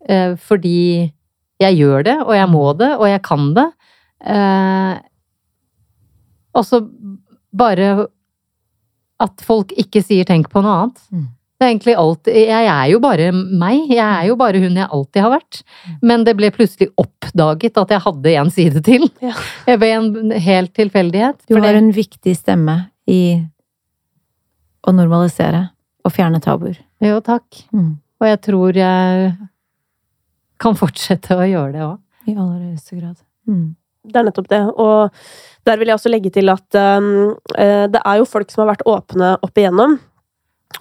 [0.10, 1.12] Eh, fordi
[1.62, 3.70] jeg gjør det, og jeg må det, og jeg kan det.
[4.26, 4.98] Eh,
[6.56, 6.82] og så
[7.56, 8.08] bare
[9.24, 11.02] at folk ikke sier 'tenk på noe annet'.
[11.12, 11.28] Mm.
[11.56, 13.88] Det er egentlig alt Jeg er jo bare meg.
[13.88, 15.62] Jeg er jo bare hun jeg alltid har vært.
[16.04, 19.08] Men det ble plutselig oppdaget at jeg hadde en side til.
[19.24, 19.32] Ja.
[19.80, 21.40] Ved en helt tilfeldighet.
[21.48, 23.40] Du har en viktig stemme i
[24.86, 25.70] å normalisere
[26.06, 26.76] og fjerne tabuer.
[27.00, 27.48] Jo, takk.
[27.72, 27.96] Mm.
[28.22, 29.32] Og jeg tror jeg
[30.62, 31.98] kan fortsette å gjøre det òg.
[32.26, 33.18] I aller høyeste grad.
[33.50, 33.76] Mm.
[34.06, 34.62] Det er nettopp det.
[34.82, 38.64] Og der vil jeg også legge til at um, eh, det er jo folk som
[38.64, 39.98] har vært åpne opp igjennom.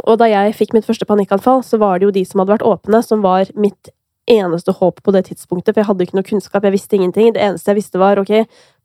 [0.04, 2.66] Og da jeg fikk mitt første panikkanfall, så var det jo de som hadde vært
[2.66, 3.92] åpne, som var mitt
[4.30, 7.34] eneste håp på det tidspunktet, for jeg hadde ikke noe kunnskap, jeg visste ingenting.
[7.34, 8.32] Det eneste jeg visste var, ok,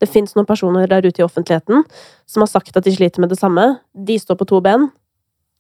[0.04, 1.86] det fins noen personer der ute i offentligheten
[2.28, 3.80] som har sagt at de sliter med det samme.
[3.96, 4.90] De står på to ben.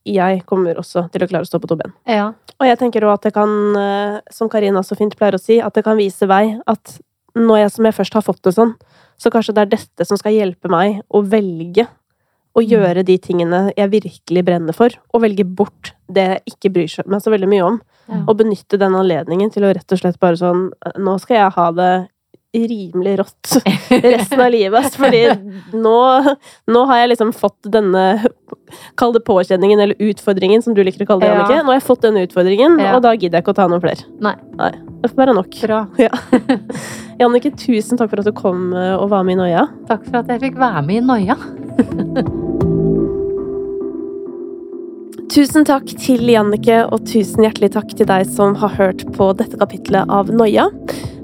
[0.07, 1.91] Jeg kommer også til å klare å stå på to ben.
[2.07, 2.31] Ja.
[2.59, 5.59] Og jeg tenker også at det kan, eh, som Karina så fint pleier å si,
[5.61, 6.99] at det kan vise vei at
[7.35, 8.73] når jeg som jeg først har fått det sånn,
[9.19, 11.87] så kanskje det er dette som skal hjelpe meg å velge
[12.57, 16.95] å gjøre de tingene jeg virkelig brenner for, og velge bort det jeg ikke bryr
[17.05, 17.81] meg så veldig mye om.
[18.09, 18.23] Ja.
[18.25, 21.65] Og benytte den anledningen til å rett og slett bare sånn Nå skal jeg ha
[21.77, 21.91] det
[22.53, 23.51] rimelig rått
[24.03, 25.19] resten av livet, fordi
[25.77, 25.97] nå,
[26.73, 28.05] nå har jeg liksom fått denne
[28.97, 31.45] Kall det påkjenningen, eller utfordringen, som du liker å kalle det, Janneke.
[31.55, 31.63] Annike.
[31.65, 32.91] Nå har jeg fått denne utfordringen, Ja.
[32.97, 34.05] og da gidder jeg ikke å ta noen flere.
[34.21, 34.35] Nei.
[35.01, 35.57] Det får være nok.
[35.63, 35.79] Bra.
[37.21, 39.63] Jannicke, tusen takk for at du kom eh, og var med i Noia.
[39.89, 41.37] Takk for at jeg fikk være med i Noia.
[45.29, 49.59] Tusen takk til Jannicke, og tusen hjertelig takk til deg som har hørt på dette
[49.61, 50.65] kapitlet av Noia.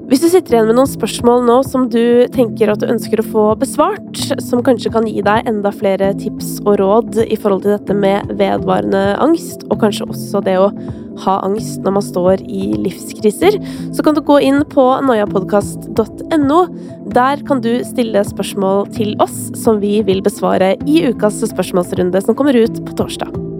[0.06, 3.24] Hvis du sitter igjen med noen spørsmål nå som du tenker at du ønsker å
[3.26, 7.74] få besvart, som kanskje kan gi deg enda flere tips og råd i forhold til
[7.74, 10.68] dette med vedvarende angst, og kanskje også det å
[11.24, 13.58] ha angst når man står i livskriser,
[13.90, 16.60] så kan du gå inn på noiapodkast.no.
[17.16, 22.38] Der kan du stille spørsmål til oss som vi vil besvare i ukas spørsmålsrunde som
[22.38, 23.55] kommer ut på torsdag.